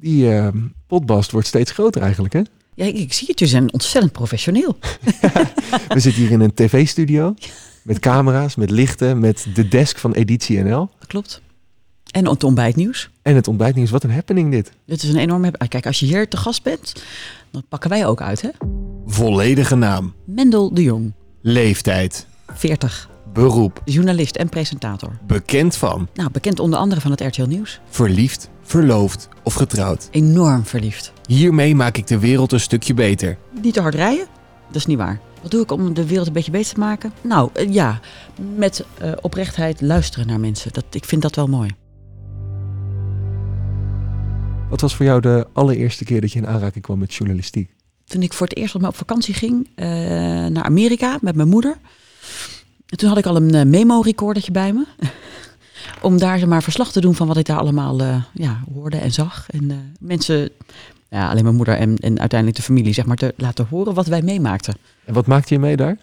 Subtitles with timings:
[0.00, 0.48] Die uh,
[0.86, 2.40] potbast wordt steeds groter eigenlijk, hè?
[2.74, 3.38] Ja, ik, ik zie het.
[3.38, 4.78] Je zijn ontzettend professioneel.
[5.88, 7.34] We zitten hier in een tv-studio.
[7.82, 10.90] Met camera's, met lichten, met de desk van Editie NL.
[10.98, 11.42] Dat klopt.
[12.10, 13.10] En het ontbijtnieuws.
[13.22, 13.90] En het ontbijtnieuws.
[13.90, 14.72] Wat een happening dit.
[14.86, 15.50] Dit is een enorme...
[15.68, 17.02] Kijk, als je hier te gast bent,
[17.50, 18.48] dan pakken wij ook uit, hè?
[19.06, 20.14] Volledige naam.
[20.24, 21.12] Mendel de Jong.
[21.40, 22.26] Leeftijd.
[22.54, 23.08] 40.
[23.32, 23.82] Beroep.
[23.84, 25.18] Journalist en presentator.
[25.26, 26.08] Bekend van.
[26.14, 27.80] Nou, bekend onder andere van het RTL Nieuws.
[27.88, 30.08] Verliefd, verloofd of getrouwd.
[30.10, 31.12] Enorm verliefd.
[31.26, 33.38] Hiermee maak ik de wereld een stukje beter.
[33.62, 34.26] Niet te hard rijden?
[34.66, 35.20] Dat is niet waar.
[35.42, 37.12] Wat doe ik om de wereld een beetje beter te maken?
[37.20, 38.00] Nou, uh, ja,
[38.56, 40.72] met uh, oprechtheid luisteren naar mensen.
[40.72, 41.70] Dat, ik vind dat wel mooi.
[44.68, 47.74] Wat was voor jou de allereerste keer dat je in aanraking kwam met journalistiek?
[48.04, 49.86] Toen ik voor het eerst op vakantie ging uh,
[50.46, 51.76] naar Amerika met mijn moeder.
[52.86, 54.84] En toen had ik al een memo-recordertje bij me.
[56.02, 59.46] om daar maar verslag te doen van wat ik daar allemaal ja, hoorde en zag.
[59.50, 60.50] En mensen
[61.10, 64.06] ja, alleen mijn moeder en, en uiteindelijk de familie, zeg maar, te laten horen wat
[64.06, 64.74] wij meemaakten.
[65.04, 65.96] En wat maakte je mee daar?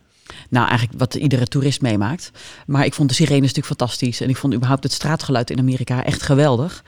[0.50, 2.31] Nou, eigenlijk wat iedere toerist meemaakt.
[2.66, 4.22] Maar ik vond de sirenes natuurlijk fantastisch.
[4.22, 6.83] En ik vond überhaupt het straatgeluid in Amerika echt geweldig.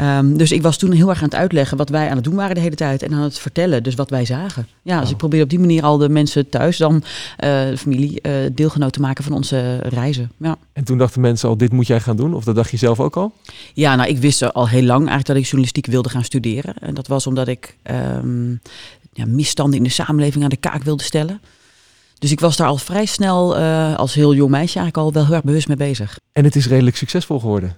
[0.00, 2.34] Um, dus ik was toen heel erg aan het uitleggen wat wij aan het doen
[2.34, 3.02] waren de hele tijd.
[3.02, 4.68] En aan het vertellen, dus wat wij zagen.
[4.82, 7.02] Ja, dus ik probeerde op die manier al de mensen thuis, dan uh,
[7.38, 10.32] de familie, uh, deelgenoot te maken van onze reizen.
[10.36, 10.56] Ja.
[10.72, 12.34] En toen dachten mensen al, dit moet jij gaan doen?
[12.34, 13.32] Of dat dacht je zelf ook al?
[13.74, 16.74] Ja, nou, ik wist al heel lang eigenlijk dat ik journalistiek wilde gaan studeren.
[16.80, 18.60] En dat was omdat ik um,
[19.12, 21.40] ja, misstanden in de samenleving aan de kaak wilde stellen.
[22.18, 25.24] Dus ik was daar al vrij snel, uh, als heel jong meisje, eigenlijk al wel
[25.24, 26.18] heel erg bewust mee bezig.
[26.32, 27.76] En het is redelijk succesvol geworden.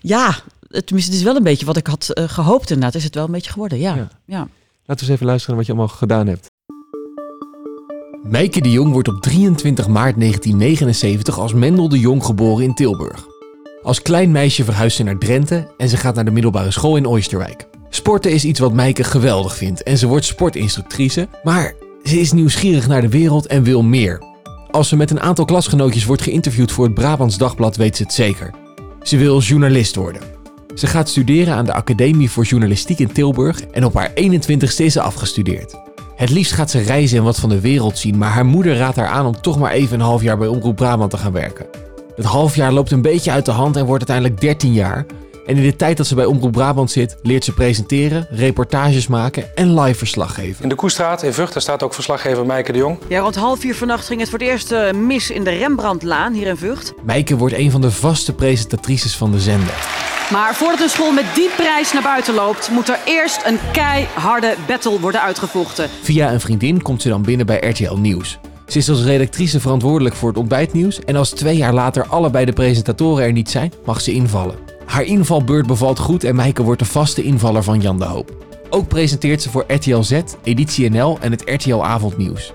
[0.00, 0.36] Ja,
[0.68, 2.70] tenminste, het is wel een beetje wat ik had uh, gehoopt.
[2.70, 3.78] Inderdaad, is het wel een beetje geworden.
[3.78, 3.94] Ja.
[3.94, 4.08] ja.
[4.24, 4.48] ja.
[4.84, 6.46] Laten we eens even luisteren naar wat je allemaal gedaan hebt.
[8.22, 13.26] Meike de Jong wordt op 23 maart 1979 als Mendel de Jong geboren in Tilburg.
[13.82, 17.06] Als klein meisje verhuist ze naar Drenthe en ze gaat naar de middelbare school in
[17.06, 17.68] Oosterwijk.
[17.88, 21.74] Sporten is iets wat Meike geweldig vindt en ze wordt sportinstructrice, maar
[22.08, 24.22] ze is nieuwsgierig naar de wereld en wil meer.
[24.70, 28.12] Als ze met een aantal klasgenootjes wordt geïnterviewd voor het Brabants Dagblad weet ze het
[28.12, 28.50] zeker.
[29.02, 30.22] Ze wil journalist worden.
[30.74, 34.92] Ze gaat studeren aan de Academie voor Journalistiek in Tilburg en op haar 21ste is
[34.92, 35.74] ze afgestudeerd.
[36.16, 38.96] Het liefst gaat ze reizen en wat van de wereld zien, maar haar moeder raadt
[38.96, 41.66] haar aan om toch maar even een half jaar bij Omroep Brabant te gaan werken.
[42.16, 45.06] Het halfjaar loopt een beetje uit de hand en wordt uiteindelijk 13 jaar.
[45.48, 49.56] En in de tijd dat ze bij Omroep Brabant zit, leert ze presenteren, reportages maken
[49.56, 50.62] en live verslag geven.
[50.62, 52.98] In de Koestraat in Vught staat ook verslaggever Meike de Jong.
[53.08, 56.32] Ja, rond half vier vannacht ging het voor het eerst uh, mis in de Rembrandtlaan
[56.32, 56.92] hier in Vught.
[57.02, 59.74] Meike wordt een van de vaste presentatrices van de zender.
[60.32, 64.54] Maar voordat een school met die prijs naar buiten loopt, moet er eerst een keiharde
[64.66, 65.88] battle worden uitgevochten.
[66.02, 68.38] Via een vriendin komt ze dan binnen bij RTL Nieuws.
[68.66, 72.52] Ze is als redactrice verantwoordelijk voor het ontbijtnieuws en als twee jaar later allebei de
[72.52, 74.67] presentatoren er niet zijn, mag ze invallen.
[74.88, 78.46] Haar invalbeurt bevalt goed en Meike wordt de vaste invaller van Jan de Hoop.
[78.70, 82.52] Ook presenteert ze voor RTL Z, Editie NL en het RTL Avondnieuws.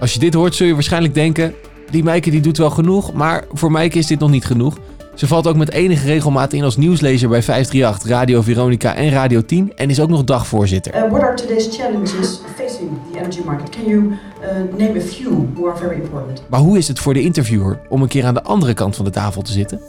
[0.00, 1.54] Als je dit hoort zul je waarschijnlijk denken,
[1.90, 4.78] die Meike die doet wel genoeg, maar voor Meike is dit nog niet genoeg.
[5.14, 9.44] Ze valt ook met enige regelmaat in als nieuwslezer bij 538, Radio Veronica en Radio
[9.44, 10.94] 10 en is ook nog dagvoorzitter.
[10.94, 13.68] Uh, what are today's challenges facing the energy market?
[13.68, 16.42] Can you uh, name a few who are very important?
[16.48, 19.04] Maar hoe is het voor de interviewer om een keer aan de andere kant van
[19.04, 19.80] de tafel te zitten?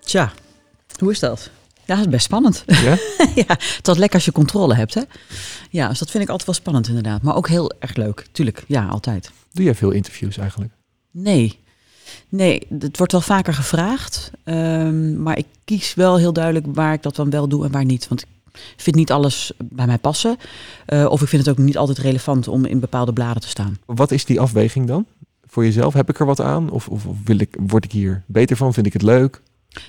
[0.00, 0.32] Tja,
[1.00, 1.50] hoe is dat?
[1.86, 2.64] Ja, dat is best spannend.
[2.66, 2.98] Ja?
[3.46, 5.02] ja, het is lekker als je controle hebt, hè?
[5.70, 7.22] Ja, dus dat vind ik altijd wel spannend inderdaad.
[7.22, 8.64] Maar ook heel erg leuk, tuurlijk.
[8.66, 9.30] Ja, altijd.
[9.52, 10.72] Doe jij veel interviews eigenlijk?
[11.10, 11.58] Nee.
[12.28, 14.30] Nee, het wordt wel vaker gevraagd.
[14.44, 17.84] Um, maar ik kies wel heel duidelijk waar ik dat dan wel doe en waar
[17.84, 18.08] niet.
[18.08, 20.36] Want ik vind niet alles bij mij passen.
[20.88, 23.78] Uh, of ik vind het ook niet altijd relevant om in bepaalde bladen te staan.
[23.84, 25.06] Wat is die afweging dan?
[25.46, 25.94] Voor jezelf?
[25.94, 26.70] Heb ik er wat aan?
[26.70, 28.74] Of, of, of wil ik, word ik hier beter van?
[28.74, 29.42] Vind ik het leuk?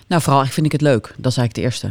[0.08, 1.14] Nou, vooral vind ik het leuk.
[1.18, 1.88] Dat is eigenlijk de eerste.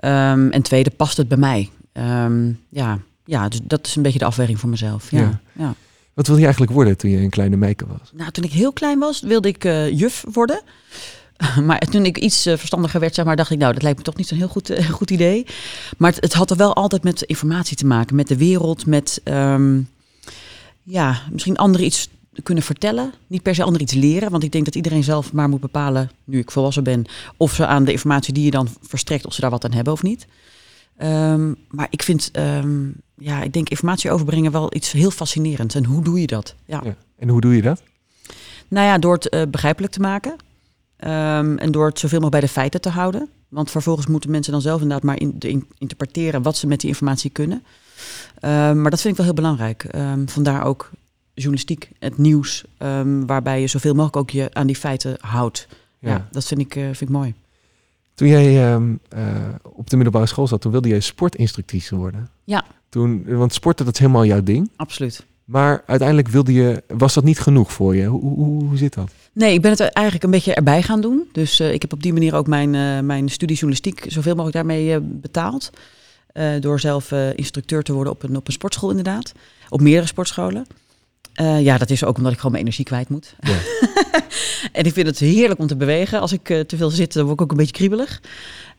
[0.00, 1.70] Um, en tweede, past het bij mij?
[1.92, 5.10] Um, ja, ja, dus dat is een beetje de afweging voor mezelf.
[5.10, 5.40] Ja, ja.
[5.52, 5.74] ja.
[6.14, 8.10] Wat wilde je eigenlijk worden toen je een kleine meike was?
[8.12, 10.60] Nou, toen ik heel klein was, wilde ik uh, juf worden.
[11.64, 14.04] Maar toen ik iets uh, verstandiger werd, zeg maar, dacht ik, nou, dat lijkt me
[14.04, 15.46] toch niet zo'n heel goed, uh, goed idee.
[15.96, 19.20] Maar het, het, had er wel altijd met informatie te maken, met de wereld, met
[19.24, 19.88] um,
[20.82, 22.08] ja, misschien anderen iets
[22.42, 23.12] kunnen vertellen.
[23.26, 24.30] Niet per se anderen iets leren.
[24.30, 27.04] Want ik denk dat iedereen zelf maar moet bepalen, nu ik volwassen ben,
[27.36, 29.92] of ze aan de informatie die je dan verstrekt, of ze daar wat aan hebben
[29.92, 30.26] of niet.
[31.02, 35.74] Um, maar ik vind, um, ja, ik denk informatie overbrengen wel iets heel fascinerends.
[35.74, 36.54] En hoe doe je dat?
[36.64, 36.80] Ja.
[36.84, 36.96] ja.
[37.18, 37.82] En hoe doe je dat?
[38.68, 40.32] Nou ja, door het uh, begrijpelijk te maken.
[40.32, 43.28] Um, en door het zoveel mogelijk bij de feiten te houden.
[43.48, 46.88] Want vervolgens moeten mensen dan zelf inderdaad maar in, in, interpreteren wat ze met die
[46.88, 47.64] informatie kunnen.
[48.40, 49.86] maar dat vind ik wel heel belangrijk.
[50.26, 50.90] vandaar ook
[51.36, 55.66] journalistiek, het nieuws, um, waarbij je zoveel mogelijk ook je aan die feiten houdt.
[55.98, 57.34] Ja, ja dat vind ik, uh, vind ik mooi.
[58.14, 59.24] Toen jij ehm, eh,
[59.62, 62.28] op de middelbare school zat, toen wilde jij sportinstructrice worden.
[62.44, 62.64] Ja.
[62.88, 64.70] Toen, want sporten, dat is helemaal jouw ding.
[64.76, 65.26] Absoluut.
[65.44, 68.06] Maar uiteindelijk wilde je, was dat niet genoeg voor je?
[68.06, 69.10] Hoe, hoe, hoe zit dat?
[69.32, 71.28] Nee, ik ben het eigenlijk een beetje erbij gaan doen.
[71.32, 74.56] Dus eh, ik heb op die manier ook mijn, eh, mijn studie journalistiek zoveel mogelijk
[74.56, 75.70] daarmee eh, betaald.
[76.36, 79.32] Eh, door zelf eh, instructeur te worden op een, op een sportschool inderdaad.
[79.68, 80.66] Op meerdere sportscholen.
[81.36, 83.34] Eh, ja, dat is ook omdat ik gewoon mijn energie kwijt moet.
[83.40, 83.58] Ja.
[84.72, 86.20] en ik vind het heerlijk om te bewegen.
[86.20, 88.22] Als ik eh, te veel zit, dan word ik ook een beetje kriebelig.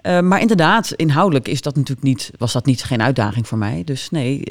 [0.01, 3.83] Eh, maar inderdaad, inhoudelijk is dat natuurlijk niet, was dat niet geen uitdaging voor mij.
[3.83, 4.43] Dus nee,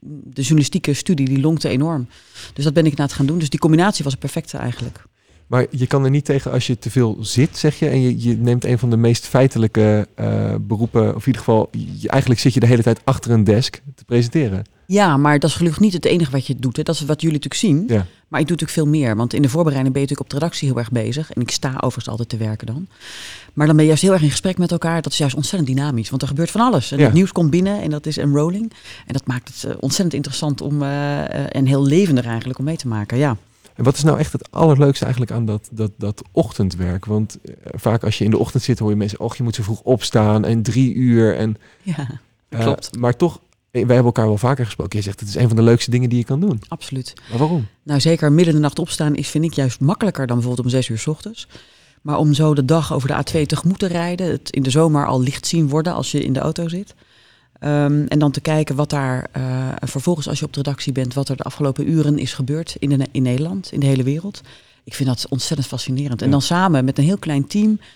[0.00, 2.08] de journalistieke studie die lonkte enorm.
[2.52, 3.38] Dus dat ben ik na het gaan doen.
[3.38, 5.04] Dus die combinatie was het perfecte eigenlijk.
[5.46, 7.88] Maar je kan er niet tegen als je te veel zit, zeg je.
[7.88, 10.08] En je, je neemt een van de meest feitelijke
[10.60, 11.08] beroepen.
[11.08, 14.04] Of in ieder geval, je, eigenlijk zit je de hele tijd achter een desk te
[14.04, 14.64] presenteren.
[14.90, 16.76] Ja, maar dat is gelukkig niet het enige wat je doet.
[16.76, 16.82] Hè.
[16.82, 17.96] Dat is wat jullie natuurlijk zien.
[17.96, 18.06] Ja.
[18.28, 19.16] Maar ik doe natuurlijk veel meer.
[19.16, 21.32] Want in de voorbereiding ben je natuurlijk op de redactie heel erg bezig.
[21.32, 22.86] En ik sta overigens altijd te werken dan.
[23.52, 25.02] Maar dan ben je juist heel erg in gesprek met elkaar.
[25.02, 26.10] Dat is juist ontzettend dynamisch.
[26.10, 26.92] Want er gebeurt van alles.
[26.92, 27.04] En Ja.
[27.04, 28.72] het nieuws komt binnen en dat is enrolling.
[29.06, 32.64] En dat maakt het eh, ontzettend interessant om, eh, eh, en heel levendig eigenlijk om
[32.64, 33.18] mee te maken.
[33.18, 33.36] Ja.
[33.74, 37.04] En wat is nou echt het allerleukste eigenlijk aan dat, dat, dat ochtendwerk?
[37.04, 39.20] Want vaak als je in de ochtend zit, hoor je mensen...
[39.20, 41.36] och, je moet zo vroeg opstaan en drie uur.
[41.36, 42.06] En, ja,
[42.48, 42.98] klopt.
[42.98, 44.98] maar toch, wij hebben elkaar wel vaker gesproken.
[44.98, 46.60] Je zegt, het is een van de leukste dingen die je kan doen.
[46.68, 47.12] Absoluut.
[47.30, 47.66] Maar waarom?
[47.82, 50.72] Nou, zeker midden in de nacht opstaan is, vind ik juist makkelijker dan bijvoorbeeld om
[50.72, 51.48] zes uur 's ochtends.
[52.02, 55.06] Maar om zo de dag over de A2 tegemoet te rijden, het in de zomer
[55.06, 56.94] al licht zien worden als je in de auto zit.
[57.58, 61.14] Ehm, en dan te kijken wat daar eh, vervolgens, als je op de redactie bent,
[61.14, 64.40] wat er de afgelopen uren is gebeurd in, de, in Nederland, in de hele wereld.
[64.84, 66.22] Ik vind dat ontzettend fascinerend.
[66.22, 67.86] En dan samen met een heel klein team eh,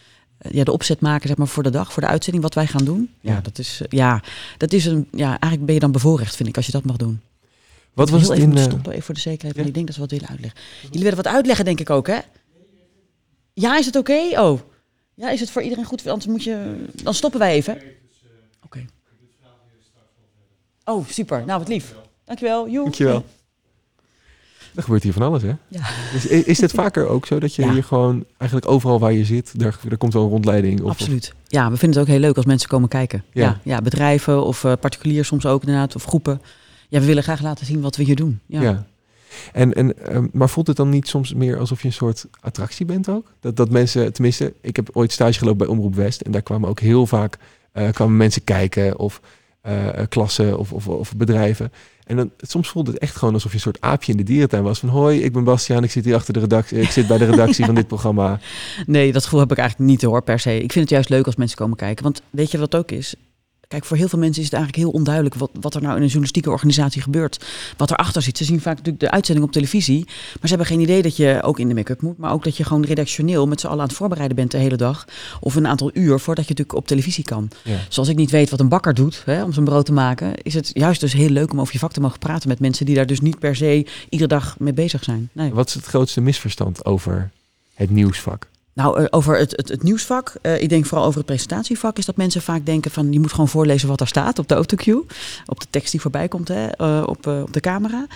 [0.50, 2.84] ja, de opzet maken zeg maar, voor de dag, voor de uitzending, wat wij gaan
[2.84, 3.10] doen.
[3.20, 3.40] Ja, Ja.
[3.40, 4.22] dat is, eh, ja,
[4.58, 6.96] dat is een, ja, eigenlijk ben je dan bevoorrecht, vind ik, als je dat mag
[6.96, 7.20] doen.
[7.92, 8.54] Wat was heel het even in...
[8.54, 9.56] moeten eh, stoppen, even voor de zekerheid.
[9.56, 9.64] ja?
[9.64, 10.60] Ik denk dat ze wat willen uitleggen.
[10.82, 12.18] Jullie willen wat uitleggen, denk ik ook, hè?
[13.52, 14.40] Ja, is het oké?
[14.40, 14.60] Oh.
[15.14, 16.06] Ja, is het voor iedereen goed?
[16.06, 16.84] Anders moet je...
[17.02, 17.78] Dan stoppen wij even.
[18.64, 18.84] Oké.
[20.84, 21.44] Oh, super.
[21.46, 21.94] Nou, wat lief.
[22.24, 22.68] Dankjewel.
[22.68, 22.82] Joe.
[22.82, 23.24] Dankjewel.
[24.74, 25.52] Er gebeurt hier van alles, hè?
[25.69, 25.80] Ja.
[26.14, 27.72] Is, is is dit vaker ook zo dat je Ja.
[27.72, 30.82] hier gewoon eigenlijk overal waar je zit, daar, daar komt wel een rondleiding?
[30.82, 31.34] Of, Absoluut.
[31.46, 33.24] Ja, we vinden het ook heel leuk als mensen komen kijken.
[33.32, 33.42] Ja.
[33.42, 36.40] Ja, ja, bedrijven of eh particulier soms ook inderdaad, of groepen.
[36.88, 38.40] Ja, we willen graag laten zien wat we hier doen.
[38.46, 38.86] Ja.
[39.52, 42.86] En, en, ehm, maar voelt het dan niet soms meer alsof je een soort attractie
[42.86, 43.32] bent ook?
[43.40, 46.69] Dat, dat mensen, tenminste, ik heb ooit stage gelopen bij Omroep West en daar kwamen
[46.69, 47.38] ook heel vaak
[47.72, 49.20] eh, kwamen mensen kijken of
[49.60, 51.72] eh, klassen of, of, of bedrijven.
[52.12, 54.62] En dan, soms voelde het echt gewoon alsof je een soort aapje in de dierentuin
[54.62, 54.78] was.
[54.78, 57.24] Van hoi, ik ben Bastiaan, ik zit hier achter de redactie, ik zit bij de
[57.24, 58.38] redactie van dit programma.
[58.86, 60.54] Nee, dat gevoel heb ik eigenlijk niet hoor, per se.
[60.54, 62.04] Ik vind het juist leuk als mensen komen kijken.
[62.04, 63.14] Want weet je wat ook is?
[63.72, 65.98] Kijk, voor heel veel mensen is het eigenlijk heel onduidelijk wat, wat er nou in
[65.98, 67.44] een journalistieke organisatie gebeurt.
[67.76, 68.36] Wat erachter zit.
[68.36, 70.04] Ze zien vaak natuurlijk de uitzending op televisie.
[70.04, 72.19] Maar ze hebben geen idee dat je ook in de make-up moet.
[72.19, 74.76] Maar ook dat je gewoon redactioneel met z'n allen aan het voorbereiden bent de hele
[74.76, 75.04] dag.
[75.40, 77.48] Of een aantal uur voordat je natuurlijk op televisie kan.
[77.64, 77.78] Ja.
[77.88, 80.34] Zoals ik niet weet wat een bakker doet hè, om zijn brood te maken.
[80.42, 82.86] Is het juist dus heel leuk om over je vak te mogen praten met mensen
[82.86, 85.28] die daar dus niet per se iedere dag mee bezig zijn.
[85.32, 85.52] Nee.
[85.52, 87.30] Wat is het grootste misverstand over
[87.74, 88.50] het nieuwsvak?
[88.74, 90.34] Nou, eh, over het, het, het nieuwsvak.
[90.42, 91.98] eh, ik denk vooral over het presentatievak.
[91.98, 94.54] Is dat mensen vaak denken van je moet gewoon voorlezen wat er staat op de
[94.54, 95.04] autocue.
[95.46, 98.06] Op de tekst die voorbij komt hè, eh, op, op de camera.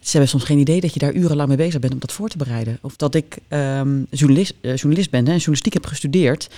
[0.00, 2.28] Ze hebben soms geen idee dat je daar urenlang mee bezig bent om dat voor
[2.28, 2.78] te bereiden.
[2.82, 6.48] Of dat ik ehm, journalist, journalist ben hè, en journalistiek heb gestudeerd.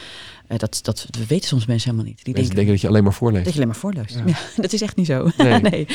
[0.57, 2.25] Dat, dat weten soms mensen helemaal niet.
[2.25, 3.45] Die Mensen denken denken dat je alleen maar voorleest.
[3.45, 4.15] dat je alleen maar voorleest.
[4.15, 4.23] Ja.
[4.27, 4.37] Ja.
[4.63, 5.31] dat is echt niet zo.
[5.37, 5.61] Nee.
[5.71, 5.87] nee.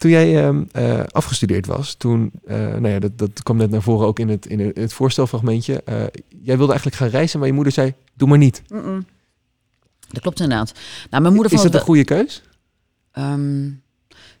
[0.00, 3.82] Toen jij ehm, eh, afgestudeerd was, toen, eh, nou ja, dat, dat kwam net naar
[3.82, 5.82] voren ook in het, in het, voorstelfragmentje.
[5.84, 6.02] Eh,
[6.42, 8.62] jij wilde eigenlijk gaan reizen, maar je moeder zei, doe maar niet.
[10.08, 10.72] Dat klopt inderdaad.
[11.10, 12.42] Nou, mijn moeder Is dat een goede keus?
[13.12, 13.70] Ehm,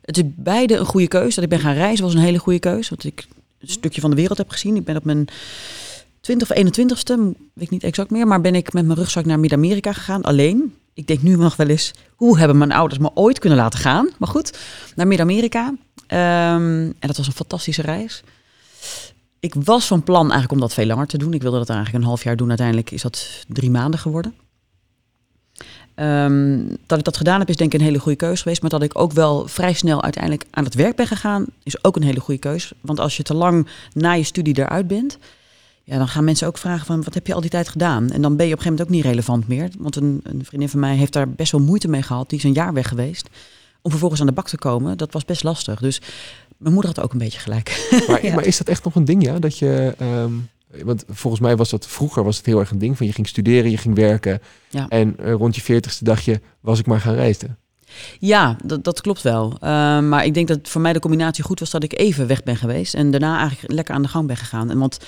[0.02, 1.34] het is beide een goede keus.
[1.34, 2.88] Dat ik ben gaan reizen was een hele goede keus.
[2.88, 3.26] Want ik
[3.58, 4.76] een stukje van de wereld heb gezien.
[4.76, 5.28] Ik ben op mijn
[6.20, 7.14] 20 of 21ste,
[7.54, 10.74] weet ik niet exact meer, maar ben ik met mijn rugzak naar Midden-Amerika gegaan, alleen.
[10.94, 14.08] Ik denk nu nog wel eens, hoe hebben mijn ouders me ooit kunnen laten gaan?
[14.18, 14.58] Maar goed,
[14.94, 15.74] naar Midden-Amerika.
[16.06, 18.22] Ehm, en dat was een fantastische reis.
[19.40, 21.34] Ik was van plan eigenlijk om dat veel langer te doen.
[21.34, 22.48] Ik wilde dat eigenlijk een half jaar doen.
[22.48, 24.34] Uiteindelijk is dat drie maanden geworden.
[25.94, 28.60] Ehm, dat ik dat gedaan heb, is denk ik een hele goede keuze geweest.
[28.60, 31.96] Maar dat ik ook wel vrij snel uiteindelijk aan het werk ben gegaan, is ook
[31.96, 32.74] een hele goede keuze.
[32.80, 35.18] Want als je te lang na je studie eruit bent,
[35.90, 38.10] ja, dan gaan mensen ook vragen van wat heb je al die tijd gedaan?
[38.10, 39.68] En dan ben je op een gegeven moment ook niet relevant meer.
[39.78, 42.28] Want een, een vriendin van mij heeft daar best wel moeite mee gehad.
[42.28, 43.28] Die is een jaar weg geweest.
[43.82, 45.80] Om vervolgens aan de bak te komen, dat was best lastig.
[45.80, 46.00] Dus
[46.56, 47.88] mijn moeder had ook een beetje gelijk.
[48.08, 48.34] Maar, Ja.
[48.34, 49.38] maar is dat echt nog een ding, ja?
[49.38, 50.32] Dat je, ehm,
[50.84, 53.28] want volgens mij was dat vroeger was het heel erg een ding van je ging
[53.28, 54.40] studeren, je ging werken.
[54.68, 54.88] Ja.
[54.88, 57.58] En eh, rond je veertigste dacht je, was ik maar gaan reizen.
[58.18, 59.52] Ja, dat, dat klopt wel.
[59.52, 59.60] Uh,
[60.00, 62.56] maar ik denk dat voor mij de combinatie goed was dat ik even weg ben
[62.56, 62.94] geweest.
[62.94, 64.70] En daarna eigenlijk lekker aan de gang ben gegaan.
[64.70, 64.98] En want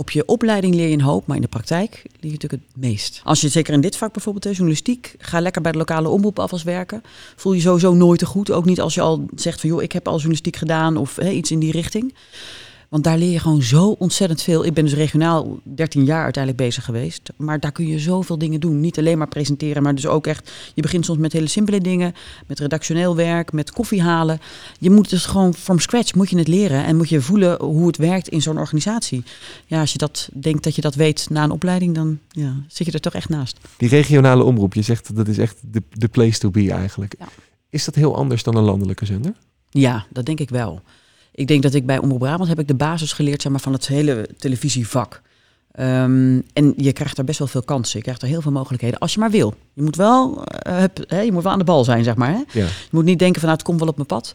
[0.00, 2.82] op je opleiding leer je een hoop, maar in de praktijk leer je natuurlijk het
[2.82, 3.20] meest.
[3.24, 6.38] Als je zeker in dit vak bijvoorbeeld, hè, journalistiek, ga lekker bij de lokale omroep
[6.38, 7.02] alvast werken.
[7.36, 8.50] Voel je sowieso nooit te goed.
[8.50, 11.30] Ook niet als je al zegt van joh, ik heb al journalistiek gedaan of hè,
[11.30, 12.14] iets in die richting.
[12.90, 14.64] Want daar leer je gewoon zo ontzettend veel.
[14.64, 17.32] Ik ben dus regionaal 13 jaar uiteindelijk bezig geweest.
[17.36, 18.80] Maar daar kun je zoveel dingen doen.
[18.80, 20.50] Niet alleen maar presenteren, maar dus ook echt.
[20.74, 22.14] Je begint soms met hele simpele dingen.
[22.46, 24.40] Met redactioneel werk, met koffie halen.
[24.78, 26.84] Je moet dus gewoon from scratch moet je het leren.
[26.84, 29.22] En moet je voelen hoe het werkt in zo'n organisatie.
[29.66, 32.86] Ja, als je dat denkt dat je dat weet na een opleiding, dan ja, zit
[32.86, 33.58] je er toch echt naast.
[33.76, 37.14] Die regionale omroep, je zegt dat is echt de, de place to be eigenlijk.
[37.18, 37.28] Ja.
[37.68, 39.32] Is dat heel anders dan een landelijke zender?
[39.70, 40.82] Ja, dat denk ik wel.
[41.32, 43.72] Ik denk dat ik bij Omroep Brabant heb ik de basis geleerd zeg maar, van
[43.72, 45.22] het hele televisievak.
[45.72, 47.96] Ehm, en je krijgt daar best wel veel kansen.
[47.98, 48.98] Je krijgt er heel veel mogelijkheden.
[48.98, 49.54] Als je maar wil.
[49.72, 52.30] Je moet wel, eh, hè, je moet wel aan de bal zijn, zeg maar.
[52.30, 52.42] Hè?
[52.52, 52.64] Ja.
[52.64, 54.32] Je moet niet denken van nou, het komt wel op mijn pad.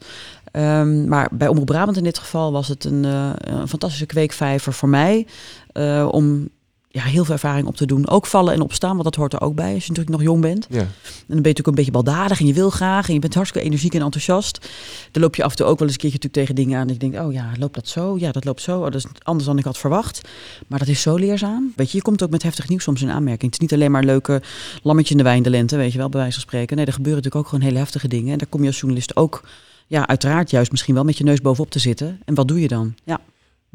[0.51, 4.89] Ehm, maar bij Omroep Brabant in dit geval was het een, een fantastische kweekvijver voor
[4.89, 5.27] mij.
[5.71, 6.49] eh, om
[6.95, 8.09] ja, heel veel ervaring op te doen.
[8.09, 10.41] Ook vallen en opstaan, want dat hoort er ook bij als je natuurlijk nog jong
[10.41, 10.67] bent.
[10.69, 10.79] Ja.
[10.79, 10.91] En dan
[11.27, 13.07] ben je natuurlijk een beetje baldadig en je wil graag.
[13.07, 14.69] En je bent hartstikke energiek en enthousiast.
[15.11, 16.87] Dan loop je af en toe ook wel eens een keertje natuurlijk tegen dingen aan.
[16.87, 18.17] En je denkt, oh ja, loopt dat zo?
[18.17, 18.77] Ja, dat loopt zo.
[18.77, 20.21] Oh, dat is anders dan ik had verwacht.
[20.67, 21.73] Maar dat is zo leerzaam.
[21.75, 23.51] Weet je, je komt ook met heftig nieuws soms in aanmerking.
[23.51, 24.41] Het is niet alleen maar leuke
[24.83, 26.75] lammetje in de wijn de lente, weet je wel, bij wijze van spreken.
[26.75, 28.31] Nee, er gebeuren natuurlijk ook gewoon hele heftige dingen.
[28.31, 29.43] En daar kom je als journalist ook,
[29.87, 32.19] ja, uiteraard juist misschien wel met je neus bovenop te zitten.
[32.25, 32.95] En wat doe je dan?
[33.03, 33.19] Ja.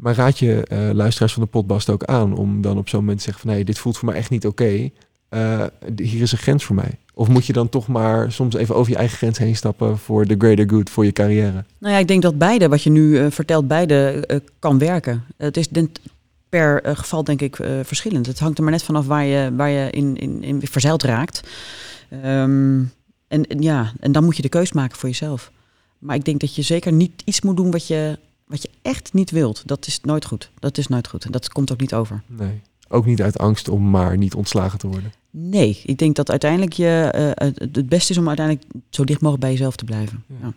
[0.01, 3.17] Maar raad je eh, luisteraars van de potbast ook aan om dan op zo'n moment
[3.17, 4.89] te zeggen van nee, dit voelt voor mij echt niet oké.
[5.29, 5.63] Eh,
[5.95, 6.99] hier is een grens voor mij.
[7.13, 10.25] Of moet je dan toch maar soms even over je eigen grens heen stappen voor
[10.25, 11.65] de greater good, voor je carrière?
[11.77, 15.23] Nou ja, ik denk dat beide, wat je nu eh, vertelt, beide kan werken.
[15.37, 15.67] Het is
[16.49, 18.25] per geval denk ik verschillend.
[18.25, 21.41] Het hangt er maar net vanaf waar je, waar je in, in, in verzeild raakt.
[22.09, 22.83] Ehm,
[23.27, 25.51] en ja, en dan moet je de keus maken voor jezelf.
[25.97, 28.19] Maar ik denk dat je zeker niet iets moet doen wat je,
[28.51, 29.63] wat je echt niet wilt.
[29.65, 30.51] Dat is nooit goed.
[30.59, 31.25] Dat is nooit goed.
[31.25, 32.21] En dat komt ook niet over.
[32.27, 32.61] Nee.
[32.87, 35.13] Ook niet uit angst om maar niet ontslagen te worden.
[35.29, 39.21] Nee, ik denk dat uiteindelijk je, eh, het, het beste is om uiteindelijk zo dicht
[39.21, 40.23] mogelijk bij jezelf te blijven.
[40.27, 40.35] Ja.
[40.41, 40.53] Ja.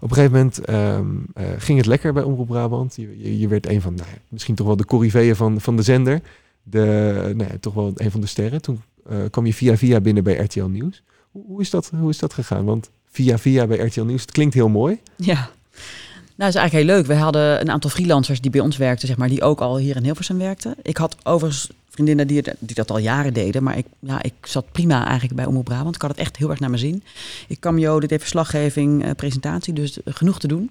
[0.00, 2.96] Op een gegeven moment ehm, eh, ging het lekker bij Omroep Brabant.
[2.96, 5.76] Je, je, je werd een van, nou, ja, misschien toch wel de corriveeën van, van
[5.76, 6.20] de zender.
[6.62, 8.62] De, nou ja, toch wel een van de sterren.
[8.62, 11.02] Toen eh, kwam je via via binnen bij RTL Nieuws.
[11.30, 12.64] Hoe, hoe, is dat, hoe is dat gegaan?
[12.64, 15.00] Want via via bij RTL Nieuws, het klinkt heel mooi.
[15.16, 15.50] Ja.
[16.36, 17.06] Nou, dat is eigenlijk heel leuk.
[17.06, 19.96] We hadden een aantal freelancers die bij ons werkten, zeg maar, die ook al hier
[19.96, 20.74] in Hilversum werkten.
[20.82, 25.04] Ik had overigens vriendinnen die, dat al jaren deden, maar ik, ja, ik zat prima
[25.04, 25.94] eigenlijk bij Omroep Brabant.
[25.94, 27.02] Ik had het echt heel erg naar mijn zin.
[27.48, 30.70] Ik kwam Jo, dit heeft verslaggeving, eh, presentatie, dus genoeg te doen.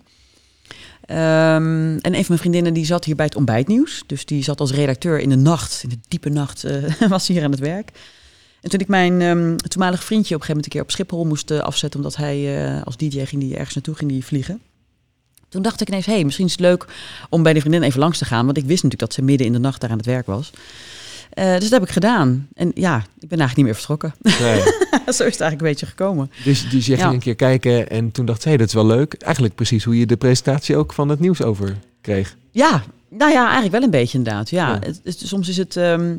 [1.05, 4.03] Ehm, en een van mijn vriendinnen die zat hier bij het ontbijtnieuws.
[4.07, 7.43] Dus die zat als redacteur in de nacht, in de diepe nacht, eh, was hier
[7.43, 7.91] aan het werk.
[8.61, 11.25] En toen ik mijn ehm toenmalige vriendje op een gegeven moment een keer op Schiphol
[11.25, 14.61] moest eh, afzetten, omdat hij als DJ ging die ergens naartoe ging die vliegen.
[15.53, 16.85] Toen dacht ik ineens, hé, hey, misschien is het leuk
[17.29, 18.45] om bij die vriendin even langs te gaan.
[18.45, 20.51] Want ik wist natuurlijk dat ze midden in de nacht daar aan het werk was.
[21.29, 22.47] Eh, dus dat heb ik gedaan.
[22.53, 24.13] En ja, ik ben eigenlijk niet meer vertrokken.
[24.23, 26.31] Zo is het eigenlijk een beetje gekomen.
[26.43, 27.13] Dus, dus je ging Ja.
[27.13, 29.13] een keer kijken en toen dacht je, hey, dat is wel leuk.
[29.13, 32.35] Eigenlijk precies hoe je de presentatie ook van het nieuws over kreeg.
[32.51, 34.49] Ja, nou ja, eigenlijk wel een beetje inderdaad.
[34.49, 34.79] Ja, Ja.
[34.79, 35.77] Het, het- soms is het...
[35.77, 36.15] ehm,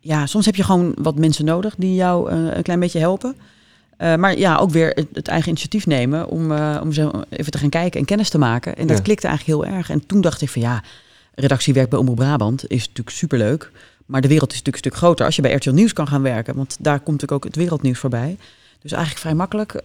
[0.00, 3.36] ja, soms heb je gewoon wat mensen nodig die jou eh, een klein beetje helpen.
[4.02, 7.52] Eh, maar ja, ook weer het, het eigen initiatief nemen om, eh, om zo even
[7.52, 8.76] te gaan kijken en kennis te maken.
[8.76, 9.02] En dat Ja.
[9.02, 9.90] klikte eigenlijk heel erg.
[9.90, 10.82] En toen dacht ik van ja,
[11.34, 13.70] redactiewerk bij Omroep Brabant is natuurlijk superleuk.
[14.06, 16.22] Maar de wereld is natuurlijk een stuk groter als je bij RTL Nieuws kan gaan
[16.22, 16.54] werken.
[16.56, 18.36] Want daar komt natuurlijk ook het wereldnieuws voorbij.
[18.80, 19.82] Dus eigenlijk vrij makkelijk, eh,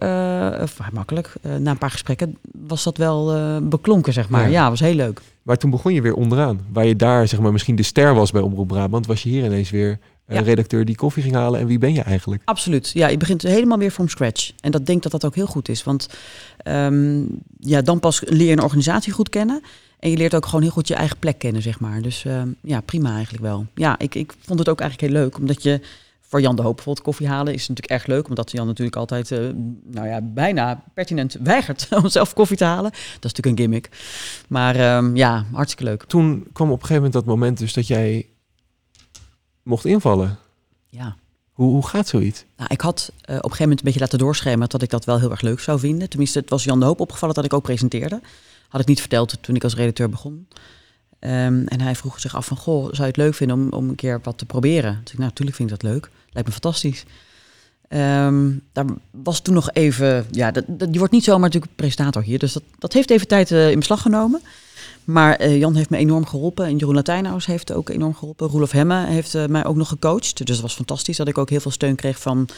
[0.64, 1.32] vrij makkelijk.
[1.58, 4.42] na een paar gesprekken was dat wel beklonken, zeg maar.
[4.42, 4.48] Ja.
[4.48, 5.20] Ja, was heel leuk.
[5.42, 6.60] Maar toen begon je weer onderaan.
[6.72, 9.44] Waar je daar zeg maar misschien de ster was bij Omroep Brabant, was je hier
[9.44, 10.40] ineens weer Ja.
[10.40, 11.60] redacteur die koffie ging halen.
[11.60, 12.42] En wie ben je eigenlijk?
[12.44, 12.90] Absoluut.
[12.94, 14.52] Ja, je begint helemaal weer from scratch.
[14.60, 15.84] En dat denk dat dat ook heel goed is.
[15.84, 16.08] Want
[16.56, 17.22] ehm,
[17.58, 19.62] ja, dan pas leer je een organisatie goed kennen.
[19.98, 22.02] En je leert ook gewoon heel goed je eigen plek kennen, zeg maar.
[22.02, 23.66] Dus ehm, ja, prima eigenlijk wel.
[23.74, 25.38] Ja, ik, ik vond het ook eigenlijk heel leuk.
[25.38, 25.80] Omdat je
[26.20, 28.28] voor Jan de Hoop bijvoorbeeld koffie halen is natuurlijk erg leuk.
[28.28, 29.38] Omdat Jan natuurlijk altijd, eh,
[29.84, 32.90] nou ja, bijna pertinent weigert om zelf koffie te halen.
[32.90, 33.88] Dat is natuurlijk een gimmick.
[34.48, 36.04] Maar ehm, ja, hartstikke leuk.
[36.04, 38.26] Toen kwam op een gegeven moment dat moment dus dat jij
[39.68, 40.38] mocht invallen.
[40.88, 41.16] Ja.
[41.52, 42.44] Hoe, hoe gaat zoiets?
[42.56, 45.04] Nou, ik had eh, op een gegeven moment een beetje laten doorschemeren dat ik dat
[45.04, 46.08] wel heel erg leuk zou vinden.
[46.08, 48.20] Tenminste, het was Jan de Hoop opgevallen dat ik ook presenteerde.
[48.68, 50.48] Had ik niet verteld toen ik als redacteur begon.
[51.18, 53.88] Ehm, en hij vroeg zich af van, goh, zou je het leuk vinden om, om
[53.88, 54.92] een keer wat te proberen?
[54.92, 56.10] Toen zei ik, nou, natuurlijk vind ik dat leuk.
[56.30, 57.04] Lijkt me fantastisch.
[57.88, 62.22] Ehm, daar was toen nog even, ja, dat, dat, je wordt niet zomaar natuurlijk presentator
[62.22, 62.38] hier.
[62.38, 64.40] Dus dat, dat heeft even tijd eh, in beslag genomen.
[65.08, 66.66] Maar eh, Jan heeft me enorm geholpen.
[66.66, 68.48] En Jeroen Latijnhuis heeft ook enorm geholpen.
[68.48, 70.36] Roelof Hemme heeft eh, mij ook nog gecoacht.
[70.36, 72.48] Dus dat was fantastisch dat ik ook heel veel steun kreeg van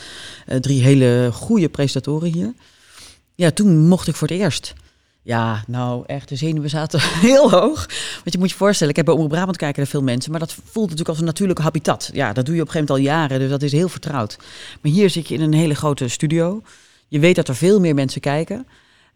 [0.47, 2.53] eh, drie hele goede presentatoren hier.
[3.35, 4.75] Ja, toen mocht ik voor het eerst.
[5.23, 7.87] Ja, nou echt, de zenuwen zaten heel hoog.
[8.15, 10.41] Want je moet je voorstellen, ik heb bij Omroep Brabant kijken er veel mensen, maar
[10.41, 12.11] dat voelt natuurlijk als een natuurlijke habitat.
[12.13, 14.37] Ja, dat doe je op een gegeven moment al jaren, dus dat is heel vertrouwd.
[14.81, 16.63] Maar hier zit je in een hele grote studio.
[17.09, 18.67] Je weet dat er veel meer mensen kijken.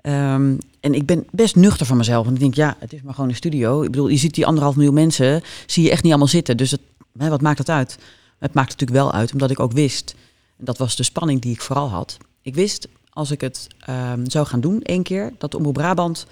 [0.05, 2.25] Ehm, en ik ben best nuchter van mezelf.
[2.25, 3.83] Want ik denk, ja, het is maar gewoon een studio.
[3.83, 6.57] Ik bedoel, je ziet die anderhalf miljoen mensen, zie je echt niet allemaal zitten.
[6.57, 6.77] Dus
[7.19, 7.99] hè, wat maakt het uit?
[8.39, 10.15] Het maakt natuurlijk wel uit, omdat ik ook wist,
[10.59, 12.17] en dat was de spanning die ik vooral had.
[12.43, 16.27] Ik wist, als ik het ehm, zou gaan doen, één keer, dat de Omroep Brabant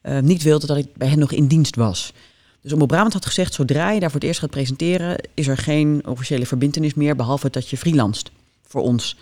[0.00, 2.12] eh, niet wilde dat ik bij hen nog in dienst was.
[2.60, 5.56] Dus Omroep Brabant had gezegd, zodra je daar voor het eerst gaat presenteren, is er
[5.56, 8.30] geen officiële verbindenis meer, behalve dat je freelanst
[8.66, 9.16] voor ons.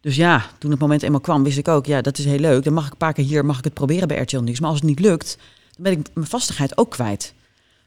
[0.00, 2.64] Dus ja, toen het moment eenmaal kwam, wist ik ook, ja, dat is heel leuk.
[2.64, 4.60] Dan mag ik een paar keer hier, mag ik het proberen bij RTL Nieuws.
[4.60, 5.36] Maar als het niet lukt,
[5.74, 7.34] dan ben ik mijn vastigheid ook kwijt.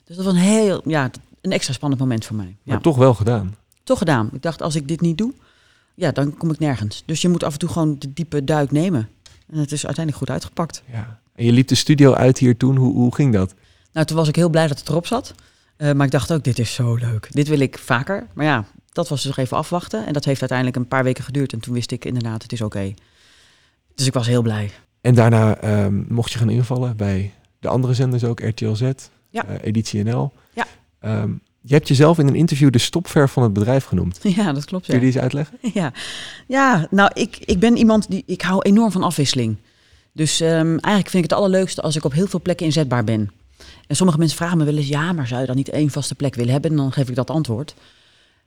[0.05, 1.09] Dus dat was een heel, ja,
[1.41, 2.55] een extra spannend moment voor mij.
[2.63, 2.81] Maar Ja.
[2.81, 3.55] toch wel gedaan.
[3.83, 4.29] Toch gedaan.
[4.33, 5.33] Ik dacht, als ik dit niet doe,
[5.95, 7.03] ja, dan kom ik nergens.
[7.05, 9.09] Dus je moet af en toe gewoon de diepe duik nemen.
[9.49, 10.83] En het is uiteindelijk goed uitgepakt.
[10.91, 11.19] Ja.
[11.35, 12.75] En je liep de studio uit hier toen.
[12.75, 13.53] Hoe, hoe ging dat?
[13.93, 15.33] Nou, toen was ik heel blij dat het erop zat.
[15.77, 17.27] Eh, maar ik dacht ook, dit is zo leuk.
[17.31, 18.27] Dit wil ik vaker.
[18.33, 20.05] Maar ja, dat was dus nog even afwachten.
[20.05, 21.53] En dat heeft uiteindelijk een paar weken geduurd.
[21.53, 22.93] En toen wist ik inderdaad, het is oké.
[23.95, 24.71] Dus ik was heel blij.
[25.01, 28.81] En daarna ehm, mocht je gaan invallen bij de andere zenders ook, RTL Z,
[29.29, 29.45] Ja.
[29.45, 30.31] eh, Editie NL.
[30.53, 30.65] Ja.
[30.99, 31.31] Ehm,
[31.61, 34.19] je hebt jezelf in een interview de stopver van het bedrijf genoemd.
[34.35, 34.85] Ja, dat klopt.
[34.85, 35.57] Kun je die eens uitleggen?
[35.73, 35.91] Ja,
[36.47, 38.23] ja nou, ik, ik ben iemand die.
[38.25, 39.57] Ik hou enorm van afwisseling.
[40.11, 43.31] Dus ehm, eigenlijk vind ik het allerleukste als ik op heel veel plekken inzetbaar ben.
[43.87, 46.15] En sommige mensen vragen me wel eens: ja, maar zou je dan niet één vaste
[46.15, 46.71] plek willen hebben?
[46.71, 47.75] En dan geef ik dat antwoord.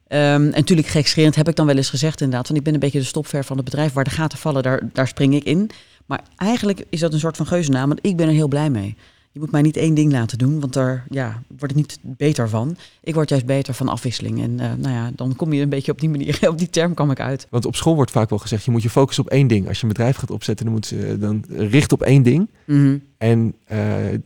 [0.06, 2.80] Ehm, en natuurlijk gekscherend heb ik dan wel eens gezegd inderdaad, want ik ben een
[2.80, 3.92] beetje de stopver van het bedrijf.
[3.92, 5.70] Waar de gaten vallen, daar, daar spring ik in.
[6.06, 8.96] Maar eigenlijk is dat een soort van geuzennaam, want ik ben er heel blij mee.
[9.32, 12.48] Je moet mij niet één ding laten doen, want daar ja, word ik niet beter
[12.48, 12.76] van.
[13.02, 14.42] Ik word juist beter van afwisseling.
[14.42, 16.94] En eh, nou ja, dan kom je een beetje op die manier, op die term
[16.94, 17.46] kwam ik uit.
[17.50, 19.68] Want op school wordt vaak wel gezegd, je moet je focussen op één ding.
[19.68, 22.50] Als je een bedrijf gaat opzetten, dan moet je dan richt op één ding.
[22.64, 22.98] Mhm.
[23.18, 23.78] En, eh,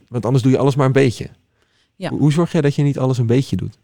[0.07, 1.29] want anders doe je alles maar een beetje.
[1.95, 2.09] Ja.
[2.09, 3.77] Hoe, hoe zorg jij dat je niet alles een beetje doet?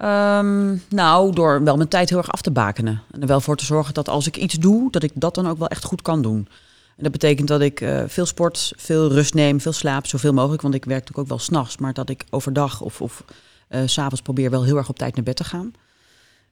[0.00, 3.02] Ehm, nou, door wel mijn tijd heel erg af te bakenen.
[3.10, 5.48] En er wel voor te zorgen dat als ik iets doe, dat ik dat dan
[5.48, 6.48] ook wel echt goed kan doen.
[6.96, 10.62] En dat betekent dat ik eh, veel sport, veel rust neem, veel slaap, zoveel mogelijk.
[10.62, 13.24] Want ik werk natuurlijk ook wel s'nachts, maar dat ik overdag of, of
[13.70, 15.72] s s'avonds probeer wel heel erg op tijd naar bed te gaan.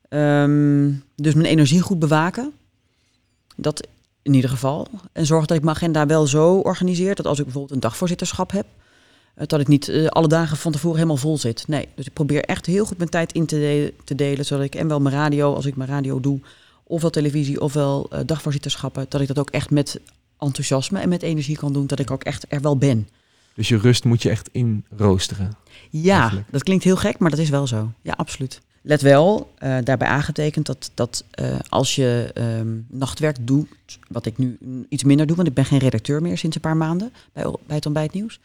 [0.08, 2.52] Ehm, dus mijn energie goed bewaken.
[3.56, 3.86] Dat
[4.22, 4.86] in ieder geval.
[5.12, 8.50] En zorg dat ik mijn agenda wel zo organiseer dat als ik bijvoorbeeld een dagvoorzitterschap
[8.50, 8.66] heb,
[9.46, 11.68] dat ik niet eh, alle dagen van tevoren helemaal vol zit.
[11.68, 14.64] Nee, dus ik probeer echt heel goed mijn tijd in te, de- te delen, zodat
[14.64, 16.40] ik en wel mijn radio, als ik mijn radio doe,
[16.84, 20.00] ofwel televisie ofwel eh, dagvoorzitterschappen, dat ik dat ook echt met
[20.38, 23.08] enthousiasme en met energie kan doen, dat ik ook echt er wel ben.
[23.54, 25.52] Dus je rust moet je echt inroosteren.
[25.90, 26.46] Ja, Eigenlijk.
[26.50, 27.92] dat klinkt heel gek, maar dat is wel zo.
[28.02, 28.60] Ja, absoluut.
[28.88, 33.68] Let wel, eh, daarbij aangetekend dat, dat eh, als je ehm, nachtwerk doet,
[34.08, 36.76] wat ik nu iets minder doe, want ik ben geen redacteur meer sinds een paar
[36.76, 38.40] maanden bij, bij het ontbijtnieuws.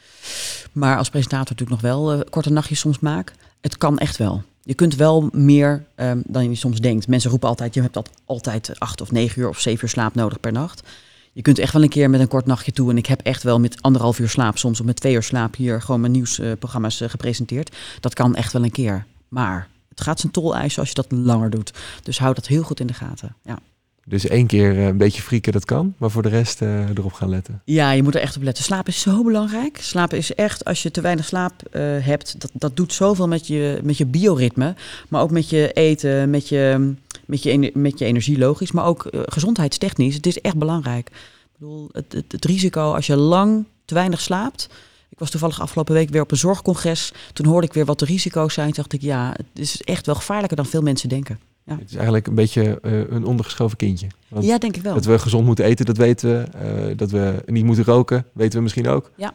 [0.71, 3.33] Maar als presentator natuurlijk nog wel eh, korte nachtjes soms maak.
[3.61, 4.43] Het kan echt wel.
[4.63, 7.07] Je kunt wel meer ehm, dan je soms denkt.
[7.07, 10.15] Mensen roepen altijd, je hebt dat altijd acht of negen uur of zeven uur slaap
[10.15, 10.87] nodig per nacht.
[11.33, 12.89] Je kunt echt wel een keer met een kort nachtje toe.
[12.89, 15.55] En ik heb echt wel met anderhalf uur slaap, soms of met twee uur slaap
[15.55, 17.75] hier gewoon mijn nieuwsprogramma's gepresenteerd.
[17.99, 19.05] Dat kan echt wel een keer.
[19.27, 21.73] Maar het gaat zijn tol eisen als je dat langer doet.
[22.03, 23.35] Dus houd dat heel goed in de gaten.
[23.43, 23.59] Ja.
[24.05, 25.93] Dus één keer eh, een beetje frieken, dat kan.
[25.97, 27.61] Maar voor de rest eh, erop gaan letten.
[27.65, 28.63] Ja, je moet er echt op letten.
[28.63, 29.77] Slaap is zo belangrijk.
[29.81, 33.47] Slapen is echt, als je te weinig slaap eh, hebt, dat, dat doet zoveel met
[33.47, 34.75] je, met je bioritme.
[35.09, 36.93] Maar ook met je eten, met je,
[37.25, 38.71] met je, met je energie, logisch.
[38.71, 40.15] Maar ook gezondheidstechnisch.
[40.15, 41.07] Het is echt belangrijk.
[41.09, 44.69] Ik bedoel, het, het, het risico als je lang te weinig slaapt.
[45.23, 47.13] Was toevallig afgelopen week weer op een zorgcongres.
[47.33, 48.67] Toen hoorde ik weer wat de risico's zijn.
[48.67, 51.39] Toen dacht ik, ja, het is echt wel gevaarlijker dan veel mensen denken.
[51.65, 54.07] Ja, Het is eigenlijk een beetje eh, een ondergeschoven kindje.
[54.27, 54.93] Want ja denk ik wel.
[54.93, 56.57] Dat we gezond moeten eten, dat weten we.
[56.57, 59.11] Eh, dat we niet moeten roken, weten we misschien ook.
[59.15, 59.33] Ja.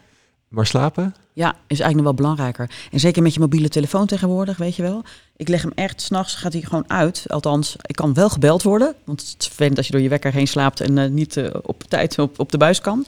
[0.49, 1.15] Maar slapen?
[1.33, 2.71] Ja, is eigenlijk nog wel belangrijker.
[2.91, 5.05] En zeker met je mobiele telefoon tegenwoordig, weet je wel.
[5.37, 7.25] Ik leg hem echt, s'nachts gaat hij gewoon uit.
[7.27, 8.95] Althans, ik kan wel gebeld worden.
[9.05, 11.55] Want het is vervelend als je door je wekker heen slaapt en eh, niet eh,
[11.63, 13.05] op tijd op, op de buis kan.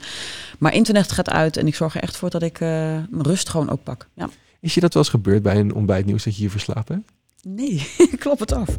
[0.59, 2.67] Maar internet gaat uit en ik zorg er echt voor dat ik eh,
[3.09, 4.07] mijn rust gewoon ook pak.
[4.13, 4.29] Ja.
[4.59, 7.11] Is je dat wel eens gebeurd bij een ontbijtnieuws dat je hier verslapen hebt?
[7.43, 8.69] Nee, ik klop het af.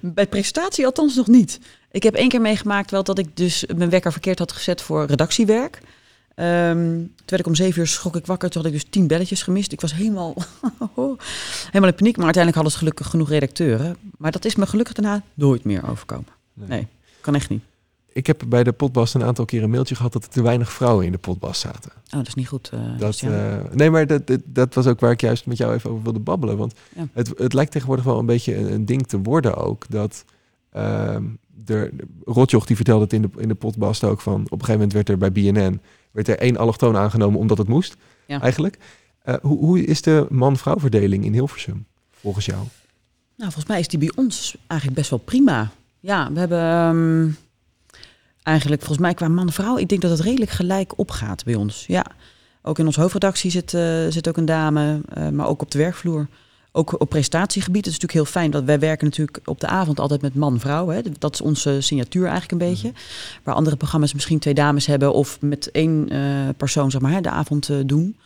[0.00, 1.60] Bij presentatie althans nog niet.
[1.90, 5.06] Ik heb één keer meegemaakt wel dat ik dus mijn wekker verkeerd had gezet voor
[5.06, 5.80] redactiewerk.
[6.36, 8.50] Ehm, toen werd ik om zeven uur schrok ik wakker.
[8.50, 9.72] Toen had ik dus tien belletjes gemist.
[9.72, 10.34] Ik was helemaal,
[11.70, 12.16] helemaal in paniek.
[12.16, 13.96] Maar uiteindelijk hadden ze gelukkig genoeg redacteuren.
[14.18, 16.26] Maar dat is me gelukkig daarna nooit meer overkomen.
[16.54, 16.86] Nee,
[17.20, 17.62] kan echt niet.
[18.12, 20.72] Ik heb bij de potbast een aantal keer een mailtje gehad dat er te weinig
[20.72, 21.90] vrouwen in de potbast zaten.
[21.96, 22.68] Oh, dat is niet goed.
[22.72, 25.74] eh, Dat, eh, nee, maar dat, dat, dat was ook waar ik juist met jou
[25.74, 26.56] even over wilde babbelen.
[26.56, 27.08] Want Ja.
[27.12, 29.84] het, het lijkt tegenwoordig wel een beetje een, een ding te worden ook.
[29.88, 30.24] Dat
[31.66, 31.90] er,
[32.24, 34.34] Rotjoch die vertelde het in de, in de potbast ook van...
[34.34, 35.80] op een gegeven moment werd er bij BNN...
[36.16, 38.40] werd er één allochtoon aangenomen omdat het moest, Ja.
[38.40, 38.78] eigenlijk.
[39.22, 42.58] Eh, hoe, hoe is de man-vrouw verdeling in Hilversum, volgens jou?
[43.36, 45.70] Nou, volgens mij is die bij ons eigenlijk best wel prima.
[46.00, 47.28] Ja, we hebben ehm,
[48.42, 51.84] eigenlijk volgens mij qua man-vrouw, ik denk dat het redelijk gelijk opgaat bij ons.
[51.86, 52.06] Ja,
[52.62, 55.78] ook in onze hoofdredactie zit, eh, zit ook een dame, eh, maar ook op de
[55.78, 56.26] werkvloer.
[56.76, 57.84] Ook op prestatiegebied.
[57.84, 61.02] Het is natuurlijk heel fijn dat wij werken natuurlijk op de avond altijd met man-vrouw.
[61.18, 62.92] Dat is onze signatuur eigenlijk een beetje.
[63.42, 67.20] Waar andere programma's misschien twee dames hebben of met één eh, persoon zeg maar, hè,
[67.20, 68.16] de avond eh, doen.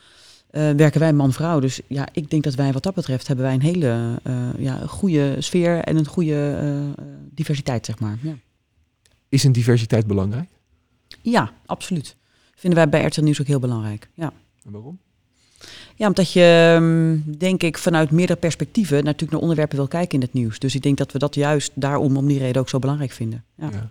[0.51, 1.61] eh, werken wij man-vrouw.
[1.61, 4.21] Dus ja, ik denk dat wij wat dat betreft hebben wij een hele
[4.59, 6.59] ja, goede sfeer en een goede
[7.31, 8.19] diversiteit, zeg maar.
[8.23, 8.35] Ja.
[9.29, 10.49] Is een diversiteit belangrijk?
[11.23, 12.17] ja, absoluut.
[12.55, 14.09] Vinden wij bij RTL Nieuws ook heel belangrijk.
[14.15, 14.33] Ja.
[14.65, 14.99] En waarom?
[15.94, 20.20] Ja, omdat je, ehm, denk ik, vanuit meerdere perspectieven natuurlijk naar onderwerpen wil kijken in
[20.20, 20.59] het nieuws.
[20.59, 23.44] Dus ik denk dat we dat juist daarom, om die reden, ook zo belangrijk vinden.
[23.55, 23.90] Ja.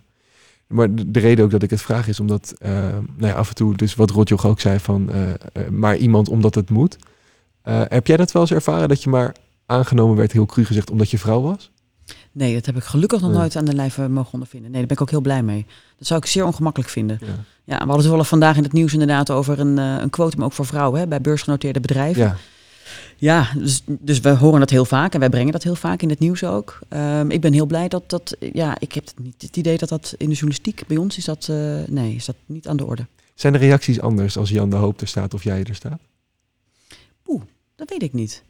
[0.68, 2.72] Maar de, de reden ook dat ik het vraag is omdat eh,
[3.18, 6.30] nou ja, af en toe, dus wat Rotjoch ook zei van eh, eh, maar iemand
[6.30, 6.98] omdat het moet.
[7.62, 10.92] Eh, heb jij dat wel eens ervaren dat je maar aangenomen werd, heel cru gezegd,
[10.92, 11.72] omdat je vrouw was?
[12.32, 14.72] Nee, dat heb ik gelukkig nog nooit aan de lijve mogen ondervinden.
[14.72, 15.66] Nee, daar ben ik ook heel blij mee.
[15.98, 17.18] Dat zou ik zeer ongemakkelijk vinden.
[17.22, 17.28] Ja.
[17.64, 20.54] Ja, we hadden toevallig vandaag in het nieuws inderdaad over een, eh, een quotum ook
[20.54, 22.22] voor vrouwen hè, bij beursgenoteerde bedrijven.
[22.22, 22.36] ja.
[23.18, 26.10] Ja, dus, dus we horen dat heel vaak en wij brengen dat heel vaak in
[26.10, 26.80] het nieuws ook.
[26.88, 30.14] Ehm, ik ben heel blij dat dat, ja, ik heb niet het idee dat dat
[30.18, 31.56] in de journalistiek bij ons is dat, eh,
[31.88, 33.08] nee, is dat niet aan de orde.
[33.36, 36.00] Zijn de reacties anders als Jan de Hoop er staat of jij er staat?
[37.80, 38.44] Dat weet ik niet.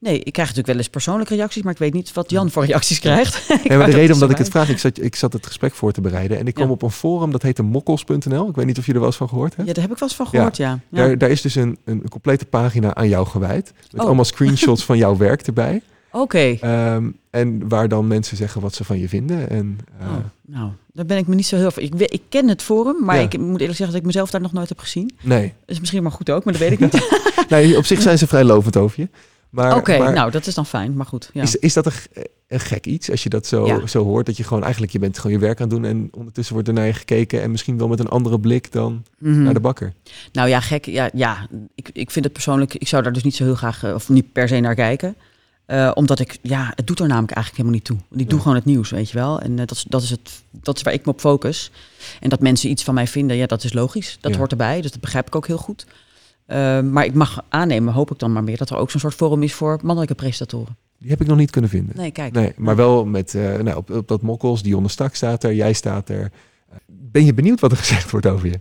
[0.00, 2.64] Nee, ik krijg natuurlijk wel eens persoonlijke reacties, maar ik weet niet wat Jan voor
[2.64, 3.36] reacties krijgt.
[3.64, 5.74] Ik wou maar de reden omdat ik het vraag, ik zat, ik zat het gesprek
[5.74, 6.72] voor te bereiden en ik kwam Ja.
[6.72, 8.48] op een forum dat heette mokkels.nl.
[8.48, 9.68] Ik weet niet of je er wel eens van gehoord hebt.
[9.68, 10.80] Ja, daar heb ik wel eens van gehoord, ja.
[10.90, 10.98] ja.
[10.98, 13.72] Daar, daar is dus een, een complete pagina aan jou gewijd.
[13.90, 14.06] Met Oh.
[14.06, 15.82] allemaal screenshots van jouw werk erbij.
[16.12, 16.38] Oké.
[16.60, 19.50] Ehm, en waar dan mensen zeggen wat ze van je vinden.
[19.50, 20.14] En, eh, Oh,
[20.46, 21.70] nou, daar ben ik me niet zo heel...
[21.76, 23.22] Ik, we- ik ken het forum, maar Ja.
[23.22, 25.10] ik moet eerlijk zeggen dat ik mezelf daar nog nooit heb gezien.
[25.20, 25.52] Nee.
[25.66, 27.08] is misschien maar goed ook, maar dat weet ik niet.
[27.48, 29.08] nee, op zich zijn ze vrij lovend over je.
[29.50, 31.30] Maar, Oké, nou, dat is dan fijn, maar goed.
[31.32, 31.42] Ja.
[31.42, 33.86] is, is dat een, gek iets als je dat zo, Ja.
[33.86, 34.26] zo hoort?
[34.26, 36.68] Dat je gewoon eigenlijk, je bent gewoon je werk aan het doen en ondertussen wordt
[36.68, 39.42] er naar je gekeken en misschien wel met een andere blik dan Mhm.
[39.42, 39.92] naar de bakker.
[40.32, 40.84] Nou ja, gek.
[40.86, 43.82] Ja, ja ik, ik vind het persoonlijk, ik zou daar dus niet zo heel graag,
[43.84, 45.14] eh, of niet per se naar kijken.
[45.66, 48.20] Eh, omdat ik, ja, het doet er namelijk eigenlijk helemaal niet toe.
[48.20, 49.40] Ik doe gewoon het nieuws, weet je wel.
[49.40, 51.70] En eh, dat, is, dat, is het, dat is waar ik me op focus.
[52.20, 54.18] En dat mensen iets van mij vinden, ja, dat is logisch.
[54.20, 54.38] Dat Ja.
[54.38, 55.86] hoort erbij, dus dat begrijp ik ook heel goed.
[56.48, 59.14] Eh, maar ik mag aannemen, hoop ik dan maar meer, dat er ook zo'n soort
[59.14, 60.76] forum is voor mannelijke presentatoren.
[60.98, 61.96] Die heb ik nog niet kunnen vinden.
[61.96, 62.32] Nee, kijk.
[62.32, 65.72] Nee, maar wel met, eh, nou, op, op dat mokkels, Dionne Stak staat er, jij
[65.72, 66.30] staat er.
[66.86, 68.60] Ben je benieuwd wat er gezegd wordt over je?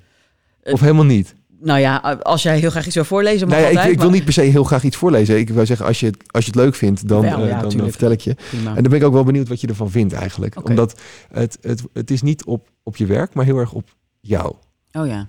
[0.64, 1.36] Eh, Of helemaal niet?
[1.60, 4.16] Nou ja, als jij heel graag iets wil voorlezen, mag Nou ik, ik wil maar-
[4.16, 5.38] niet per se heel graag iets voorlezen.
[5.38, 7.72] Ik wil zeggen, als je het, als je het leuk vindt, dan, eh, ja, dan,
[7.72, 8.36] vertel ik je.
[8.50, 8.70] Prima.
[8.76, 10.68] En dan ben ik ook wel benieuwd wat je ervan vindt eigenlijk.
[10.70, 11.00] Omdat
[11.32, 14.56] het, het, het is niet op, op je werk, maar heel erg op jou.
[14.94, 15.28] Oh ja,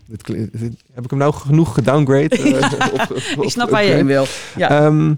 [0.93, 2.29] heb ik hem nou genoeg gedowngrade?
[2.43, 4.27] eh, op- op- ik snap waar je heen wil.
[4.57, 4.71] Ja.
[4.71, 5.15] Ehm,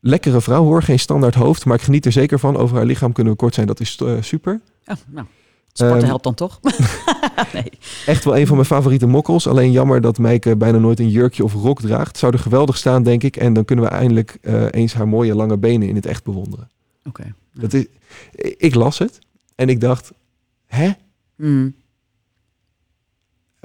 [0.00, 2.56] lekkere vrouw hoor, geen standaard hoofd, maar ik geniet er zeker van.
[2.56, 4.60] Over haar lichaam kunnen we kort zijn, dat is eh, super.
[4.86, 5.26] Oh, nou,
[5.72, 6.60] sporten Ehm, helpt dan toch?
[7.52, 7.70] nee.
[8.06, 9.46] Echt wel een van mijn favoriete mokkels.
[9.46, 12.18] Alleen jammer dat Meike bijna nooit een jurkje of rok draagt.
[12.18, 13.36] Zou er geweldig staan, denk ik.
[13.36, 16.70] En dan kunnen we eindelijk eh, eens haar mooie lange benen in het echt bewonderen.
[17.08, 17.34] Oké.
[17.54, 17.86] Dat is,
[18.56, 19.18] ik las het
[19.54, 20.12] en ik dacht,
[20.66, 20.90] hè?
[21.36, 21.74] Mm.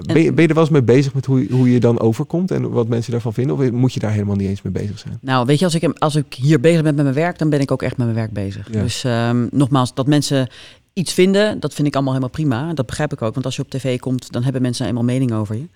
[0.06, 2.50] Ben je, ben je er wel eens mee bezig met hoe, hoe je dan overkomt
[2.50, 3.56] en wat mensen daarvan vinden?
[3.58, 5.18] Of moet je daar helemaal niet eens mee bezig zijn?
[5.20, 7.60] Nou, weet je, als ik, als ik hier bezig ben met mijn werk, dan ben
[7.60, 8.68] ik ook echt met mijn werk bezig.
[8.72, 8.82] Ja.
[8.82, 10.48] Dus ehm, nogmaals, dat mensen
[10.92, 12.72] iets vinden, dat vind ik allemaal helemaal prima.
[12.74, 15.32] Dat begrijp ik ook, want als je op tv komt, dan hebben mensen eenmaal mening
[15.32, 15.68] over je.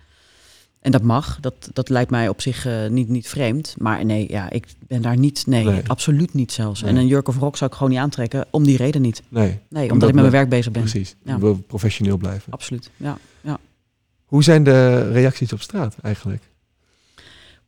[0.80, 3.74] En dat mag, dat, dat lijkt mij op zich eh, niet, niet vreemd.
[3.78, 5.82] Maar nee, ja, ik ben daar niet, nee, Nee.
[5.86, 6.80] absoluut niet zelfs.
[6.82, 6.90] Nee.
[6.90, 9.22] En een jurk of rok zou ik gewoon niet aantrekken, om die reden niet.
[9.28, 10.82] Nee, Nee, omdat, Omdat ik met mijn we- werk bezig ben.
[10.82, 11.14] precies.
[11.24, 11.38] Ja.
[11.38, 12.52] Wil professioneel blijven.
[12.52, 13.18] Absoluut, ja.
[14.32, 16.42] Hoe zijn de reacties op straat eigenlijk?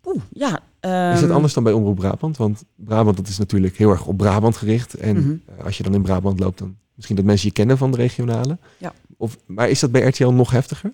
[0.04, 0.48] Oeh, ja.
[0.80, 2.36] Is het ehm, anders dan bij Omroep Brabant?
[2.36, 4.94] Want Brabant dat is natuurlijk heel erg op Brabant gericht.
[4.94, 5.34] En Mhm.
[5.58, 7.96] eh, als je dan in Brabant loopt, dan misschien dat mensen je kennen van de
[7.96, 8.58] regionale.
[8.78, 8.92] Ja.
[9.16, 10.92] Of, maar is dat bij RTL nog heftiger?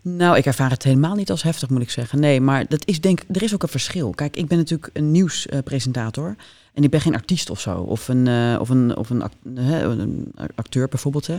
[0.00, 2.20] Nou, ik ervaar het helemaal niet als heftig, moet ik zeggen.
[2.20, 4.10] Nee, maar dat is denk, er is ook een verschil.
[4.10, 6.36] Kijk, ik ben natuurlijk een nieuwspresentator.
[6.74, 7.76] en ik ben geen artiest of zo.
[7.78, 11.26] Of een, eh, of een, of een, act- hè, een acteur bijvoorbeeld.
[11.26, 11.36] Hè.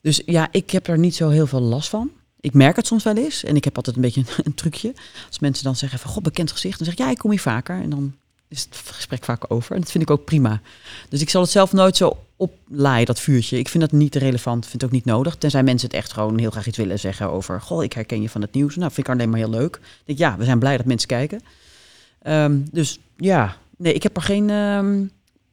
[0.00, 2.10] Dus ja, ik heb er niet zo heel veel last van.
[2.46, 3.44] Ik merk het soms wel eens.
[3.44, 4.94] En ik heb altijd een beetje een, trucje.
[5.26, 6.78] Als mensen dan zeggen van, god, bekend gezicht.
[6.78, 7.80] Dan zeg ik, ja, ik kom hier vaker.
[7.80, 8.14] En dan
[8.48, 9.74] is het gesprek vaak over.
[9.74, 10.60] En dat vind ik ook prima.
[11.08, 13.58] Dus ik zal het zelf nooit zo oplaaien, dat vuurtje.
[13.58, 15.36] Ik vind dat niet relevant, vind het ook niet nodig.
[15.36, 17.60] Tenzij mensen het echt gewoon heel graag iets willen zeggen over...
[17.60, 18.76] goh, ik herken je van het nieuws.
[18.76, 19.76] Nou, vind ik alleen maar heel leuk.
[19.76, 21.40] Ik denk, ja, we zijn blij dat mensen kijken.
[22.22, 24.50] Ehm, dus ja, nee, ik heb er geen...
[24.50, 25.04] ehm,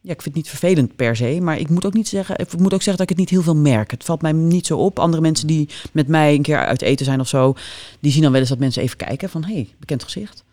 [0.04, 2.58] ja, ik vind het niet vervelend per se, maar ik moet ook niet zeggen, ik
[2.58, 3.92] moet ook zeggen dat ik het niet heel veel merk.
[3.92, 5.00] Het valt mij niet zo op.
[5.00, 7.56] Andere mensen die met mij een keer uit eten zijn of zo,
[8.00, 10.44] die zien dan wel eens dat mensen even kijken van, hé, hey, bekend gezicht.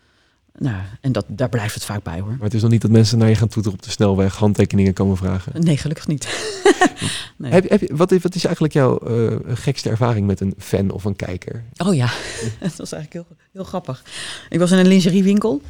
[0.57, 2.29] Nou, en dat, daar blijft het vaak bij hoor.
[2.29, 4.93] Maar het is nog niet dat mensen naar je gaan toeteren op de snelweg, handtekeningen
[4.93, 5.61] komen vragen.
[5.63, 6.51] Nee, gelukkig niet.
[7.37, 7.51] nee.
[7.51, 11.05] Heb, heb, wat, is, wat is eigenlijk jouw uh, gekste ervaring met een fan of
[11.05, 11.63] een kijker?
[11.77, 12.05] Oh ja,
[12.59, 14.03] dat was eigenlijk heel, heel grappig.
[14.49, 15.61] Ik was in een lingeriewinkel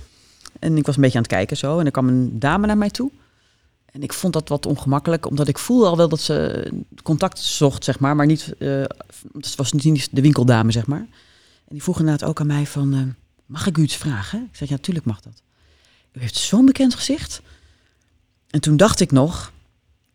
[0.60, 1.80] en ik was een beetje aan het kijken zo.
[1.80, 3.12] En er kwam een dame naar mij toe.
[3.92, 6.70] En ik vond dat wat ongemakkelijk, omdat ik voelde al wel dat ze
[7.04, 8.16] contact zocht, zeg maar.
[8.16, 8.84] Maar niet, uh,
[9.34, 11.08] het was niet de winkeldame, zeg maar.
[11.68, 13.02] En die vroeg inderdaad ook aan mij van, uh,
[13.46, 14.40] mag ik u iets vragen?
[14.52, 15.42] Ik zei, ja, natuurlijk mag dat.
[16.12, 17.42] U heeft zo'n bekend gezicht.
[18.50, 19.52] En toen dacht ik nog,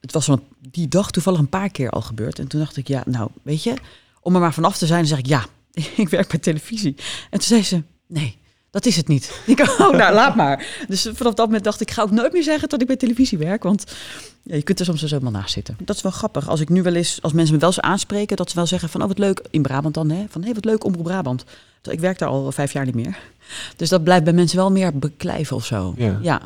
[0.00, 2.38] het was van die dag toevallig een paar keer al gebeurd.
[2.38, 3.74] En toen dacht ik, ja, nou, weet je,
[4.20, 5.46] om er maar vanaf te zijn, zeg ik, ja,
[5.96, 6.94] ik werk bij televisie.
[7.30, 8.38] En toen zei ze, nee,
[8.70, 9.40] dat is het niet.
[9.46, 10.84] Ik, oh, nou, laat maar.
[10.88, 13.38] Dus vanaf dat moment dacht ik, ga ook nooit meer zeggen dat ik bij televisie
[13.38, 13.62] werk.
[13.62, 13.84] Want
[14.42, 15.76] ja, je kunt er soms dus helemaal naast zitten.
[15.78, 16.48] Dat is wel grappig.
[16.48, 18.88] Als ik nu wel eens, als mensen me wel eens aanspreken, dat ze wel zeggen
[18.88, 20.24] van, oh wat leuk, in Brabant dan, hè?
[20.28, 21.44] Van, hé, hey, wat leuk, Omroep Brabant.
[21.82, 23.18] Ik werk daar al vijf jaar niet meer.
[23.76, 25.94] Dus dat blijft bij mensen wel meer beklijven of zo.
[25.96, 26.18] Ja.
[26.22, 26.40] ja.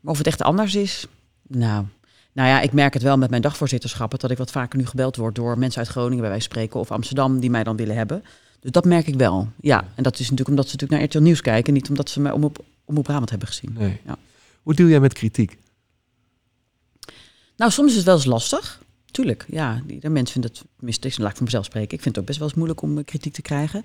[0.00, 1.06] Maar of het echt anders is,
[1.46, 1.84] nou...
[2.32, 5.16] Nou ja, ik merk het wel met mijn dagvoorzitterschappen dat ik wat vaker nu gebeld
[5.16, 7.96] word door mensen uit Groningen bij wijze van spreken of Amsterdam die mij dan willen
[7.96, 8.24] hebben.
[8.60, 9.48] Dus dat merk ik wel.
[9.60, 12.20] Ja, en dat is natuurlijk omdat ze natuurlijk naar RTL Nieuws kijken, niet omdat ze
[12.20, 13.72] mij om op, om op Brabant hebben gezien.
[13.78, 14.00] Nee.
[14.06, 14.16] Ja.
[14.62, 15.58] Hoe deal jij met kritiek?
[17.56, 18.82] Nou, soms is het wel eens lastig.
[19.10, 19.82] Tuurlijk, ja.
[19.86, 21.96] De mensen vinden het, tenminste, laat ik van mezelf spreken.
[21.96, 23.84] Ik vind het ook best wel eens moeilijk om eh, kritiek te krijgen.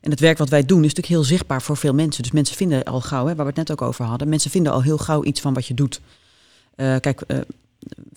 [0.00, 2.22] En het werk wat wij doen is natuurlijk heel zichtbaar voor veel mensen.
[2.22, 4.72] Dus mensen vinden al gauw, hè, waar we het net ook over hadden, mensen vinden
[4.72, 6.00] al heel gauw iets van wat je doet.
[6.76, 7.38] Uh, kijk, uh,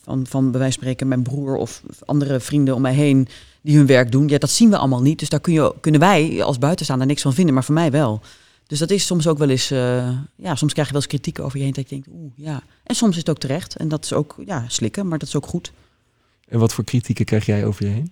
[0.01, 3.27] van, van bij wijze van spreken mijn broer of andere vrienden om mij heen
[3.61, 4.27] die hun werk doen.
[4.27, 5.19] Ja, dat zien we allemaal niet.
[5.19, 8.21] Dus daar kun je, kunnen wij als buitenstaander niks van vinden, maar voor mij wel.
[8.67, 11.39] Dus dat is soms ook wel eens, uh, ja, soms krijg je wel eens kritiek
[11.39, 12.63] over je heen dat je denkt, oeh, ja.
[12.83, 15.35] En soms is het ook terecht en dat is ook, ja, slikken, maar dat is
[15.35, 15.71] ook goed.
[16.47, 18.11] En wat voor kritieken krijg jij over je heen?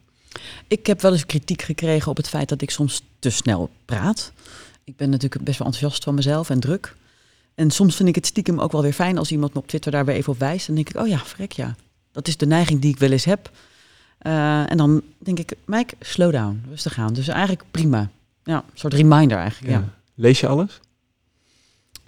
[0.68, 4.32] Ik heb wel eens kritiek gekregen op het feit dat ik soms te snel praat.
[4.84, 6.96] Ik ben natuurlijk best wel enthousiast van mezelf en druk.
[7.56, 9.92] En soms vind ik het stiekem ook wel weer fijn als iemand me op Twitter
[9.92, 10.66] daar weer even op wijst.
[10.68, 11.76] Dan denk ik, oh ja, vrek ja.
[12.12, 13.52] Dat is de neiging die ik wel eens heb.
[14.22, 17.14] Uh, en dan denk ik, Mike, slow down, rustig aan.
[17.14, 18.10] Dus eigenlijk prima.
[18.44, 19.80] Ja, een soort reminder eigenlijk, ja.
[19.80, 19.94] ja.
[20.16, 20.80] Lees je alles?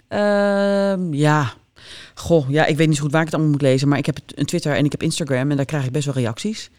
[0.08, 1.52] Uh, ja.
[2.14, 3.88] Goh, ja, ik weet niet zo goed waar ik het allemaal moet lezen.
[3.88, 6.14] Maar ik heb een Twitter en ik heb Instagram en daar krijg ik best wel
[6.14, 6.70] reacties.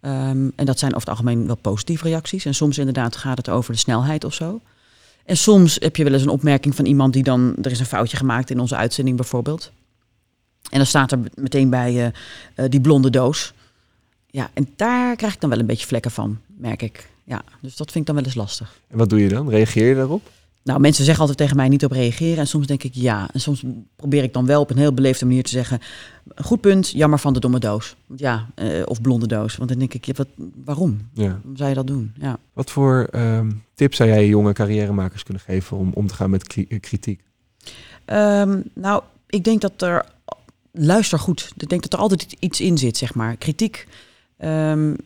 [0.00, 2.44] Um, en dat zijn over het algemeen wel positieve reacties.
[2.44, 4.60] En soms inderdaad gaat het over de snelheid of zo.
[5.28, 7.56] En soms heb je wel eens een opmerking van iemand die dan...
[7.62, 9.72] Er is een foutje gemaakt in onze uitzending bijvoorbeeld.
[10.70, 12.06] En dan staat er meteen bij uh,
[12.56, 13.52] uh, die blonde doos.
[14.26, 17.08] Ja, en daar krijg ik dan wel een beetje vlekken van, merk ik.
[17.24, 18.80] Ja, dus dat vind ik dan wel eens lastig.
[18.88, 19.48] En wat doe je dan?
[19.48, 20.30] Reageer je daarop?
[20.62, 22.38] Nou, mensen zeggen altijd tegen mij niet op reageren.
[22.38, 23.28] En soms denk ik ja.
[23.32, 23.64] En soms
[23.96, 25.80] probeer ik dan wel op een heel beleefde manier te zeggen...
[26.36, 27.96] goed punt, jammer van de domme doos.
[28.16, 29.56] Ja, uh, of blonde doos.
[29.56, 30.28] Want dan denk ik, ja, wat,
[30.64, 31.08] waarom?
[31.12, 31.22] Ja.
[31.22, 32.12] Waarom zou je dat doen?
[32.20, 32.38] Ja.
[32.52, 35.76] Wat voor um, tips zou jij jonge carrièremakers kunnen geven...
[35.76, 36.46] om om te gaan met
[36.80, 37.22] kritiek?
[38.06, 40.04] Um, nou, ik denk dat er...
[40.72, 41.52] Luister goed.
[41.56, 43.36] Ik denk dat er altijd iets in zit, zeg maar.
[43.36, 43.86] Kritiek...
[44.44, 44.96] Um,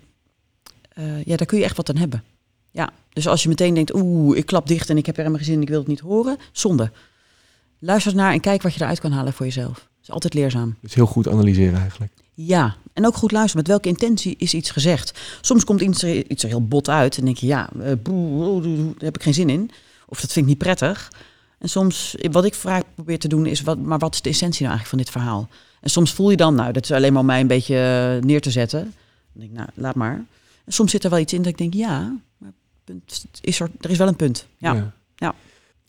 [0.99, 2.23] uh, ja, daar kun je echt wat aan hebben.
[2.73, 5.45] Ja, dus als je meteen denkt, oeh, ik klap dicht en ik heb er helemaal
[5.45, 6.91] geen zin, ik wil het niet horen, zonde.
[7.79, 9.75] Luister naar en kijk wat je eruit kan halen voor jezelf.
[9.75, 10.77] Dat is altijd leerzaam.
[10.81, 12.13] Dus heel goed analyseren eigenlijk.
[12.35, 13.59] Ja, en ook goed luisteren.
[13.59, 15.21] Met welke intentie is iets gezegd?
[15.41, 18.63] Soms komt iets er, iets er heel bot uit en denk je, ja, uh, boe,
[18.63, 19.71] daar heb ik geen zin in.
[20.07, 21.13] Of dat vind ik niet prettig.
[21.59, 24.67] En soms, wat ik vaak probeer te doen, is, wat, maar wat is de essentie
[24.67, 25.49] nou eigenlijk van dit verhaal?
[25.81, 28.41] En soms voel je dan, nou, dat is alleen maar om mij een beetje neer
[28.41, 28.81] te zetten.
[28.81, 28.93] Dan
[29.33, 30.25] denk ik, nou, laat maar.
[30.65, 32.17] En soms zit er wel iets in dat ik denk, ja,
[32.99, 34.47] punt, is er, er is wel een punt.
[34.57, 34.73] Ja.
[34.75, 34.93] ja.
[35.17, 35.35] ja.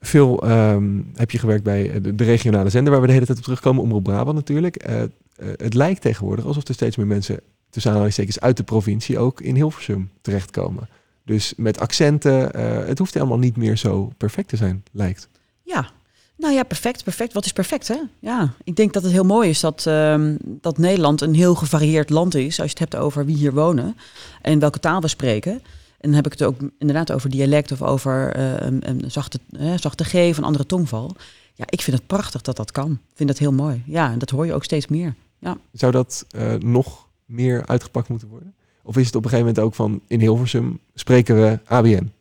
[0.02, 3.38] Veel um, heb je gewerkt bij de, de, regionale zender, waar we de hele tijd
[3.38, 4.90] op terugkomen, Omroep Brabant natuurlijk.
[4.90, 7.40] Uh, uh, het lijkt tegenwoordig alsof er steeds meer mensen,
[7.70, 10.90] tussen aanhalingstekens, uit de provincie ook in Hilversum terechtkomen.
[11.26, 15.30] Dus met accenten, uh, het hoeft helemaal niet meer zo perfect te zijn, lijkt.
[15.64, 15.90] Ja,
[16.38, 17.34] nou ja, perfect, perfect.
[17.34, 17.98] Wat is perfect, hè?
[18.20, 22.10] Ja, ik denk dat het heel mooi is dat, um, dat Nederland een heel gevarieerd
[22.10, 22.60] land is.
[22.60, 23.98] Als je het hebt over wie hier wonen
[24.42, 25.62] en welke taal we spreken.
[26.04, 29.40] En dan heb ik het ook inderdaad over dialect of over uh, een, een, zachte,
[29.76, 31.16] zachte G of een andere tongval.
[31.54, 32.92] Ja, ik vind het prachtig dat dat kan.
[32.92, 33.84] Ik vind dat heel mooi.
[33.86, 35.16] Ja, en dat hoor je ook steeds meer.
[35.40, 35.58] Ja.
[35.72, 38.54] Zou dat uh, nog meer uitgepakt moeten worden?
[38.82, 42.12] Of is het op een gegeven moment ook van in Hilversum spreken we ABN?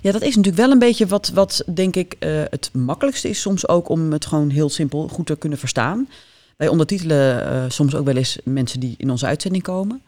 [0.00, 3.40] Ja, dat is natuurlijk wel een beetje wat, wat denk ik, uh, het makkelijkste is
[3.40, 6.08] soms ook om het gewoon heel simpel goed te kunnen verstaan.
[6.56, 10.02] Wij ondertitelen uh, soms ook wel eens mensen die in onze uitzending komen.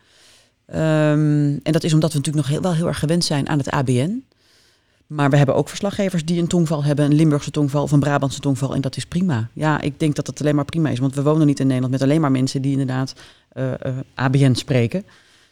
[0.74, 3.59] Um, en dat is omdat we natuurlijk nog heel, wel heel erg gewend zijn aan
[3.59, 4.22] het ABN.
[5.07, 8.40] Maar we hebben ook verslaggevers die een tongval hebben, een Limburgse tongval of een Brabantse
[8.40, 8.74] tongval.
[8.74, 9.48] En dat is prima.
[9.52, 10.98] Ja, ik denk dat dat alleen maar prima is.
[10.98, 13.14] Want we wonen niet in Nederland met alleen maar mensen die inderdaad
[13.48, 15.04] eh, eh, ABN spreken.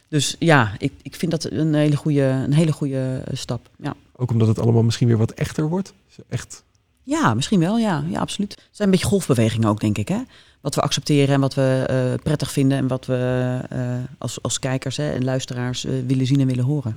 [0.07, 3.69] Dus ja, ik, ik vind dat een hele goede, een hele goede stap.
[3.77, 3.95] Ja.
[4.15, 5.93] Ook omdat het allemaal misschien weer wat echter wordt.
[6.29, 6.63] Echt.
[7.07, 7.77] Ja, misschien wel.
[7.77, 8.51] Ja, ja, absoluut.
[8.51, 10.07] Het zijn een beetje golfbewegingen ook, denk ik.
[10.07, 10.21] Hè?
[10.61, 12.77] Wat we accepteren en wat we eh, prettig vinden.
[12.77, 13.79] En wat we eh,
[14.17, 16.95] als, als kijkers hè, en luisteraars eh, willen zien en willen horen.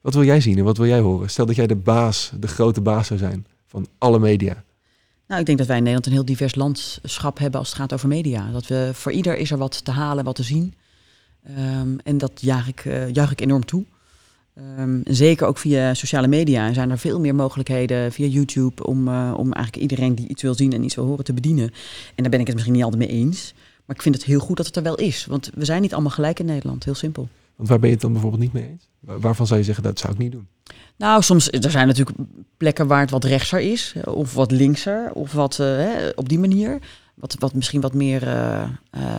[0.00, 1.30] Wat wil jij zien en wat wil jij horen?
[1.30, 4.64] Stel dat jij de baas, de grote baas zou zijn van alle media.
[5.26, 7.92] Nou, ik denk dat wij in Nederland een heel divers landschap hebben als het gaat
[7.92, 8.50] over media.
[8.50, 10.74] Dat we voor ieder is er wat te halen, wat te zien.
[11.44, 13.84] Ehm, en dat juich ik, juich ik enorm toe.
[14.58, 19.34] Ehm, zeker ook via sociale media zijn er veel meer mogelijkheden via YouTube om, eh,
[19.36, 21.64] om eigenlijk iedereen die iets wil zien en iets wil horen te bedienen.
[22.14, 23.54] En daar ben ik het misschien niet altijd mee eens.
[23.86, 25.26] Maar ik vind het heel goed dat het er wel is.
[25.26, 26.84] Want we zijn niet allemaal gelijk in Nederland.
[26.84, 27.28] Heel simpel.
[27.56, 28.88] Want waar ben je het dan bijvoorbeeld niet mee eens?
[29.00, 30.46] Waar- Waarvan zou je zeggen, dat zou ik niet doen?
[30.96, 32.18] Nou, soms er zijn natuurlijk
[32.56, 36.28] plekken waar het wat rechtser is, eh, of wat linkser, of wat eh, hè, op
[36.28, 36.78] die manier.
[37.14, 38.68] Wat, wat misschien wat meer eh, eh,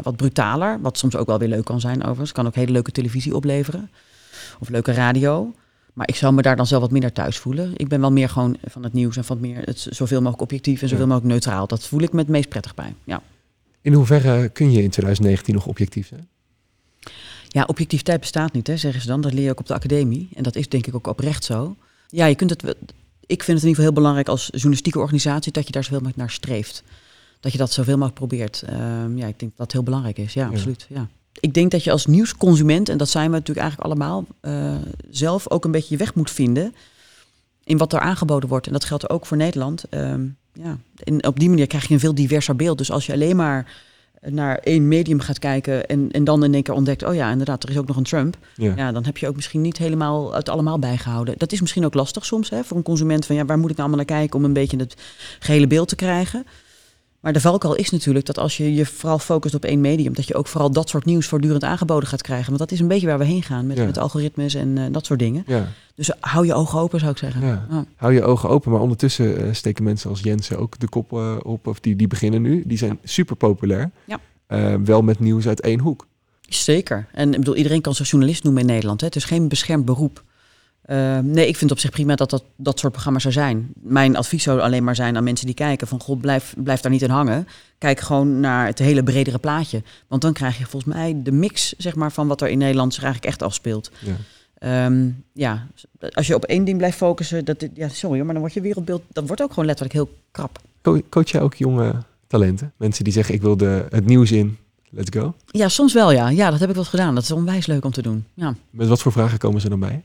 [0.04, 0.82] wat brutaler.
[0.82, 2.32] Wat soms ook wel weer leuk kan zijn, overigens.
[2.32, 3.90] Kan ook hele leuke televisie opleveren.
[4.60, 5.54] Of leuke radio.
[5.94, 7.72] Maar ik zou me daar dan zelf wat minder thuis voelen.
[7.76, 10.42] Ik ben wel meer gewoon van het nieuws en van het meer het zoveel mogelijk
[10.42, 11.12] objectief en zoveel Ja.
[11.12, 11.68] mogelijk neutraal.
[11.68, 12.94] Dat voel ik me het meest prettig bij.
[13.04, 13.22] Ja.
[13.82, 16.28] In hoeverre kun je in 2019 nog objectief zijn?
[17.48, 19.22] Ja, objectiviteit bestaat niet, hè, zeggen ze dan.
[19.22, 20.30] Dat leer je ook op de academie.
[20.36, 21.76] En dat is denk ik ook oprecht zo.
[22.08, 22.64] Ja, je kunt het.
[23.26, 25.98] Ik vind het in ieder geval heel belangrijk als journalistieke organisatie dat je daar zoveel
[26.00, 26.84] mogelijk naar streeft.
[27.40, 28.62] Dat je dat zoveel mogelijk probeert.
[28.62, 30.34] Ehm, ja, ik denk dat dat heel belangrijk is.
[30.34, 30.50] Ja, Ja.
[30.50, 30.86] absoluut.
[30.90, 31.08] Ja.
[31.40, 34.76] Ik denk dat je als nieuwsconsument, en dat zijn we natuurlijk eigenlijk allemaal, eh,
[35.10, 36.76] zelf ook een beetje je weg moet vinden
[37.64, 38.68] in wat er aangeboden wordt.
[38.68, 39.84] En dat geldt ook voor Nederland.
[39.90, 40.78] Ehm, ja.
[41.04, 42.78] En op die manier krijg je een veel diverser beeld.
[42.78, 43.72] Dus als je alleen maar
[44.22, 47.64] naar één medium gaat kijken en, en dan in één keer ontdekt, oh ja, inderdaad,
[47.64, 48.38] er is ook nog een Trump.
[48.56, 48.74] Ja.
[48.76, 51.38] Ja, dan heb je ook misschien niet helemaal het allemaal bijgehouden.
[51.38, 53.26] Dat is misschien ook lastig soms hè, voor een consument.
[53.26, 54.96] Van ja, waar moet ik nou allemaal naar kijken om een beetje het
[55.40, 56.46] gehele beeld te krijgen?
[57.22, 60.28] Maar de valkuil is natuurlijk dat als je je vooral focust op één medium, dat
[60.28, 62.46] je ook vooral dat soort nieuws voortdurend aangeboden gaat krijgen.
[62.48, 63.86] Want dat is een beetje waar we heen gaan met, Ja.
[63.86, 65.44] met algoritmes en eh, dat soort dingen.
[65.48, 65.68] Ja.
[65.96, 67.46] Dus hou je ogen open, zou ik zeggen.
[67.46, 67.66] Ja.
[67.70, 67.86] Ja.
[67.96, 71.36] Hou je ogen open, maar ondertussen eh, steken mensen als Jensen ook de kop eh,
[71.44, 71.68] op.
[71.68, 72.64] Of die, die beginnen nu.
[72.66, 73.92] Die zijn super populair.
[74.06, 74.20] Ja.
[74.48, 76.08] Eh, wel met nieuws uit één hoek.
[76.50, 77.08] Zeker.
[77.12, 79.00] En ik bedoel, iedereen kan zich journalist noemen in Nederland.
[79.02, 79.08] Hè.
[79.08, 80.24] Het is geen beschermd beroep.
[80.90, 83.70] Eh, nee, ik vind op zich prima dat, dat dat soort programma's er zijn.
[83.82, 86.92] Mijn advies zou alleen maar zijn aan mensen die kijken: van god, blijf, blijf daar
[86.92, 87.48] niet in hangen.
[87.78, 89.84] Kijk gewoon naar het hele bredere plaatje.
[90.08, 92.94] Want dan krijg je volgens mij de mix zeg maar, van wat er in Nederland
[92.94, 93.92] zich eigenlijk echt afspeelt.
[94.00, 94.16] Ja.
[94.58, 95.68] Ehm, ja,
[96.14, 99.02] als je op één ding blijft focussen, dat, ja, sorry, maar dan wordt je wereldbeeld,
[99.12, 100.60] dat wordt ook gewoon letterlijk heel krap.
[100.82, 101.96] Co- coach jij ook jonge
[102.28, 102.74] talenten?
[102.78, 104.58] Mensen die zeggen, ik wil de, het nieuws in.
[104.90, 105.34] Let's go.
[105.46, 106.30] Ja, soms wel, ja.
[106.30, 107.16] Ja, dat heb ik wel gedaan.
[107.16, 108.26] Dat is onwijs leuk om te doen.
[108.34, 108.56] Ja.
[108.70, 110.04] Met wat voor vragen komen ze dan bij?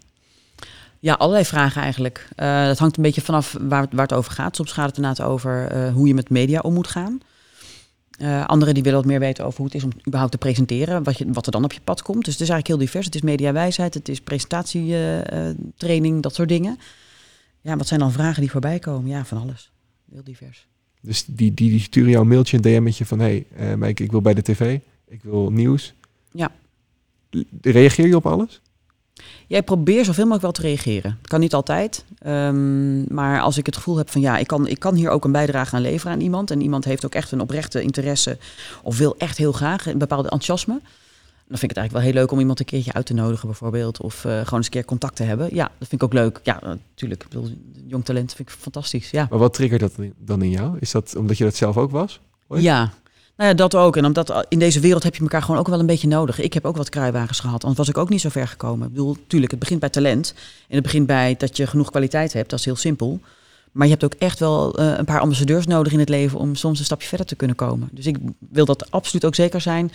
[1.05, 2.29] Ja, allerlei vragen eigenlijk.
[2.37, 4.57] Eh dat hangt een beetje vanaf waar, het- waar het over gaat.
[4.57, 7.21] Soms gaat het inderdaad over eh, hoe je met media om moet gaan.
[8.19, 11.03] Eh anderen die willen wat meer weten over hoe het is om überhaupt te presenteren.
[11.03, 12.25] Wat, je, wat er dan op je pad komt.
[12.25, 13.05] Dus het is eigenlijk heel divers.
[13.07, 16.79] Het is mediawijsheid, het is presentatietraining, dat soort dingen.
[17.61, 19.11] Ja, wat zijn dan vragen die voorbij komen?
[19.11, 19.71] Ja, van alles.
[20.13, 20.67] Heel divers.
[21.01, 23.19] Dus die, die, die sturen jou een mailtje, een DM'tje van...
[23.19, 24.79] Hé, hey, Mike, ik wil bij de tv.
[25.09, 25.95] Ik wil nieuws.
[26.33, 26.51] Ja.
[27.61, 28.61] Reageer je op alles?
[29.47, 31.19] Jij probeert zoveel mogelijk wel te reageren.
[31.23, 32.05] Kan niet altijd.
[32.19, 35.25] ehm, maar als ik het gevoel heb van ja, ik kan, ik kan hier ook
[35.25, 36.51] een bijdrage aan leveren aan iemand.
[36.51, 38.39] En iemand heeft ook echt een oprechte interesse.
[38.83, 40.81] Of wil echt heel graag een bepaalde enthousiasme.
[41.49, 43.49] Dan vind ik het eigenlijk wel heel leuk om iemand een keertje uit te nodigen
[43.49, 44.01] bijvoorbeeld.
[44.01, 45.55] Of eh, gewoon eens een keer contact te hebben.
[45.55, 46.41] Ja, dat vind ik ook leuk.
[46.43, 47.27] Ja, natuurlijk.
[47.87, 49.11] Jong talent vind ik fantastisch.
[49.11, 49.27] Ja.
[49.31, 50.77] Maar wat triggert dat dan in jou?
[50.81, 52.21] Is dat omdat je dat zelf ook was?
[52.47, 52.63] Ooit?
[52.63, 52.93] Ja,
[53.37, 53.97] nou ja, dat ook.
[53.97, 56.41] En omdat in deze wereld heb je elkaar gewoon ook wel een beetje nodig.
[56.41, 58.87] Ik heb ook wat kruiwagens gehad, anders was ik ook niet zo ver gekomen.
[58.87, 60.35] Ik bedoel, tuurlijk, het begint bij talent.
[60.69, 63.21] En het begint bij dat je genoeg kwaliteit hebt, dat is heel simpel.
[63.73, 66.55] Maar je hebt ook echt wel eh, een paar ambassadeurs nodig in het leven om
[66.55, 67.89] soms een stapje verder te kunnen komen.
[67.93, 69.93] Dus ik wil dat absoluut ook zeker zijn.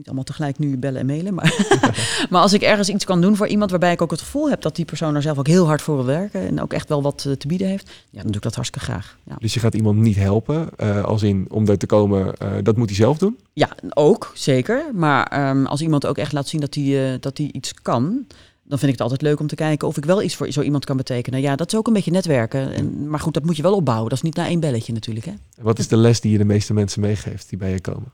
[0.00, 1.76] Niet allemaal tegelijk nu bellen en mailen, maar,
[2.30, 4.62] maar als ik ergens iets kan doen voor iemand waarbij ik ook het gevoel heb
[4.62, 7.02] dat die persoon er zelf ook heel hard voor wil werken en ook echt wel
[7.02, 9.18] wat eh, te bieden heeft, ja, dan doe ik dat hartstikke graag.
[9.24, 9.36] Ja.
[9.38, 12.76] Dus je gaat iemand niet helpen, eh, als in om daar te komen, eh, dat
[12.76, 13.38] moet hij zelf doen?
[13.52, 14.84] Ja, ook, zeker.
[14.94, 18.26] Maar ehm, als iemand ook echt laat zien dat hij, dat hij iets kan,
[18.62, 20.62] dan vind ik het altijd leuk om te kijken of ik wel iets voor zo
[20.62, 21.40] iemand kan betekenen.
[21.40, 22.72] Ja, dat is ook een beetje netwerken.
[22.72, 24.08] En, maar goed, dat moet je wel opbouwen.
[24.08, 25.26] Dat is niet na één belletje natuurlijk.
[25.26, 25.32] Hè?
[25.60, 28.12] Wat is de les die je de meeste mensen meegeeft die bij je komen?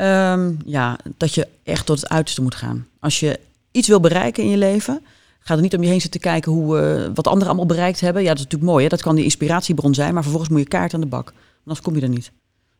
[0.00, 2.86] Ehm, ja, dat je echt tot het uiterste moet gaan.
[3.00, 3.40] Als je
[3.70, 5.02] iets wil bereiken in je leven,
[5.38, 8.22] ga er niet om je heen zitten kijken hoe, eh, wat anderen allemaal bereikt hebben.
[8.22, 8.82] Ja, dat is natuurlijk mooi.
[8.84, 8.90] Hè?
[8.90, 11.32] Dat kan die inspiratiebron zijn, maar vervolgens moet je kaart aan de bak.
[11.64, 12.32] Anders kom je er niet.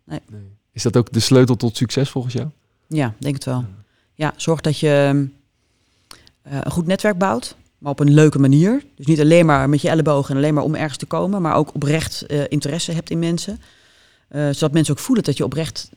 [0.04, 0.20] Nee.
[0.72, 2.48] Is dat ook de sleutel tot succes volgens jou?
[2.86, 3.64] Ja, denk het wel.
[4.14, 5.26] Ja, zorg dat je
[6.42, 7.56] eh, een goed netwerk bouwt.
[7.78, 8.84] maar op een leuke manier.
[8.94, 11.54] Dus niet alleen maar met je ellebogen en alleen maar om ergens te komen, maar
[11.54, 13.60] ook oprecht eh, interesse hebt in mensen.
[14.30, 15.90] Zodat mensen ook voelen dat je oprecht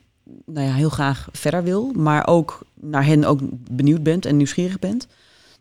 [0.46, 3.40] nou ja, heel graag verder wil, maar ook naar hen ook
[3.72, 5.08] benieuwd bent en nieuwsgierig bent.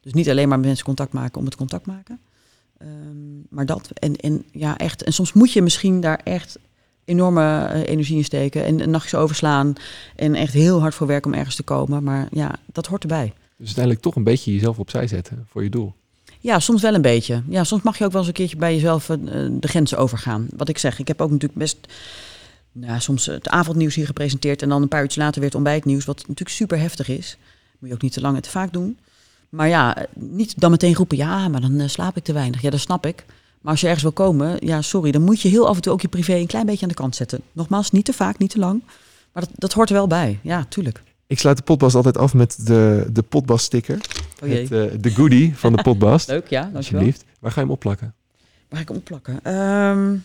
[0.01, 2.21] Dus niet alleen maar met mensen contact maken om het contact maken.
[2.79, 2.89] Ehm,
[3.49, 3.91] maar dat.
[3.95, 5.03] En, en ja, echt.
[5.03, 6.59] En soms moet je misschien daar echt
[7.05, 8.65] enorme eh, energie in steken.
[8.65, 9.73] En een nachtje overslaan.
[10.17, 12.03] En echt heel hard voor werk om ergens te komen.
[12.03, 13.33] Maar ja, dat hoort erbij.
[13.57, 15.95] Dus uiteindelijk toch een beetje jezelf opzij zetten voor je doel.
[16.41, 17.43] Ja, soms wel een beetje.
[17.49, 19.17] Ja, soms mag je ook wel eens een keertje bij jezelf uh,
[19.51, 20.47] de grenzen overgaan.
[20.57, 21.79] Wat ik zeg, ik heb ook natuurlijk best
[22.73, 26.05] nou, soms het avondnieuws hier gepresenteerd en dan een paar uurtjes later weer het ontbijtnieuws,
[26.05, 27.39] wat natuurlijk super heftig is.
[27.79, 28.99] Moet je ook niet te lang en te vaak doen.
[29.49, 32.63] Maar ja, niet dan meteen roepen, ja, maar dan uh, slaap ik te weinig.
[32.63, 33.25] Ja, dat snap ik.
[33.61, 35.93] Maar als je ergens wil komen, ja, sorry, dan moet je heel af en toe
[35.93, 37.41] ook je privé een klein beetje aan de kant zetten.
[37.53, 38.83] Nogmaals, niet te vaak, niet te lang.
[39.33, 40.39] Maar dat, dat hoort er wel bij.
[40.43, 41.03] Ja, tuurlijk.
[41.27, 44.01] Ik sluit de potbast altijd af met de, de potbast sticker.
[44.43, 44.63] Oh jee.
[44.63, 46.29] Het, uh, de goodie van de potbast.
[46.29, 46.79] Leuk, ja, dankjewel.
[46.79, 47.25] Alsjeblieft.
[47.41, 48.15] Waar ga je hem opplakken?
[48.69, 49.55] Waar ga ik hem opplakken?
[49.55, 50.25] Um,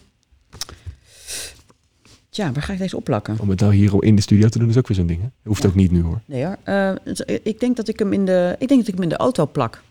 [2.37, 3.37] ja, waar ga ik deze opplakken?
[3.39, 5.21] Om het nou hier in de studio te doen is ook weer zo'n ding.
[5.21, 5.27] Hè?
[5.43, 5.69] Hoeft ja.
[5.69, 6.21] ook niet nu hoor.
[6.25, 6.57] Nee hoor.
[6.65, 6.91] Uh,
[7.43, 9.45] ik denk dat ik hem in de, ik denk dat ik hem in de auto
[9.45, 9.81] plak.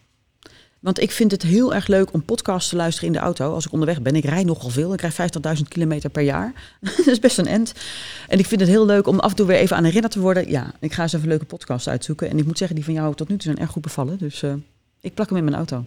[0.80, 3.52] Want ik vind het heel erg leuk om podcasts te luisteren in de auto.
[3.52, 4.92] Als ik onderweg ben, ik rij nogal veel.
[4.92, 6.52] Ik krijg 50.000 kilometer per jaar.
[6.96, 7.72] dat is best een end.
[8.28, 10.20] En ik vind het heel leuk om af en toe weer even aan herinnerd te
[10.20, 10.50] worden.
[10.50, 12.30] Ja, ik ga eens even leuke podcasts uitzoeken.
[12.30, 14.18] En ik moet zeggen, die van jou tot nu toe zijn erg goed bevallen.
[14.18, 14.52] Dus uh,
[15.00, 15.84] ik plak hem in mijn auto.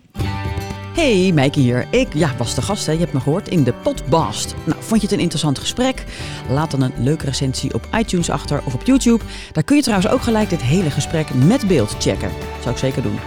[1.00, 1.88] Hey, Mijke hier.
[1.90, 2.92] Ik ja, was de gast, hè.
[2.92, 4.56] je hebt me gehoord, in de Podbast.
[4.66, 6.04] Nou, vond je het een interessant gesprek?
[6.50, 9.24] Laat dan een leuke recensie op iTunes achter of op YouTube.
[9.52, 12.32] Daar kun je trouwens ook gelijk dit hele gesprek met beeld checken.
[12.60, 13.20] Zou ik zeker doen.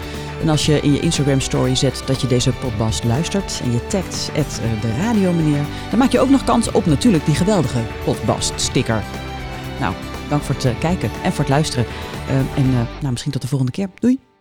[0.43, 3.87] En als je in je Instagram story zet dat je deze Podbast luistert en je
[3.87, 7.83] tagt at de radio meneer, dan maak je ook nog kans op natuurlijk die geweldige
[8.05, 9.03] Podbast sticker.
[9.81, 9.95] Nou,
[10.29, 11.87] dank voor het kijken en voor het luisteren.
[12.31, 12.71] Uh, en
[13.01, 13.89] nou, misschien tot de volgende keer.
[13.95, 14.32] Doei!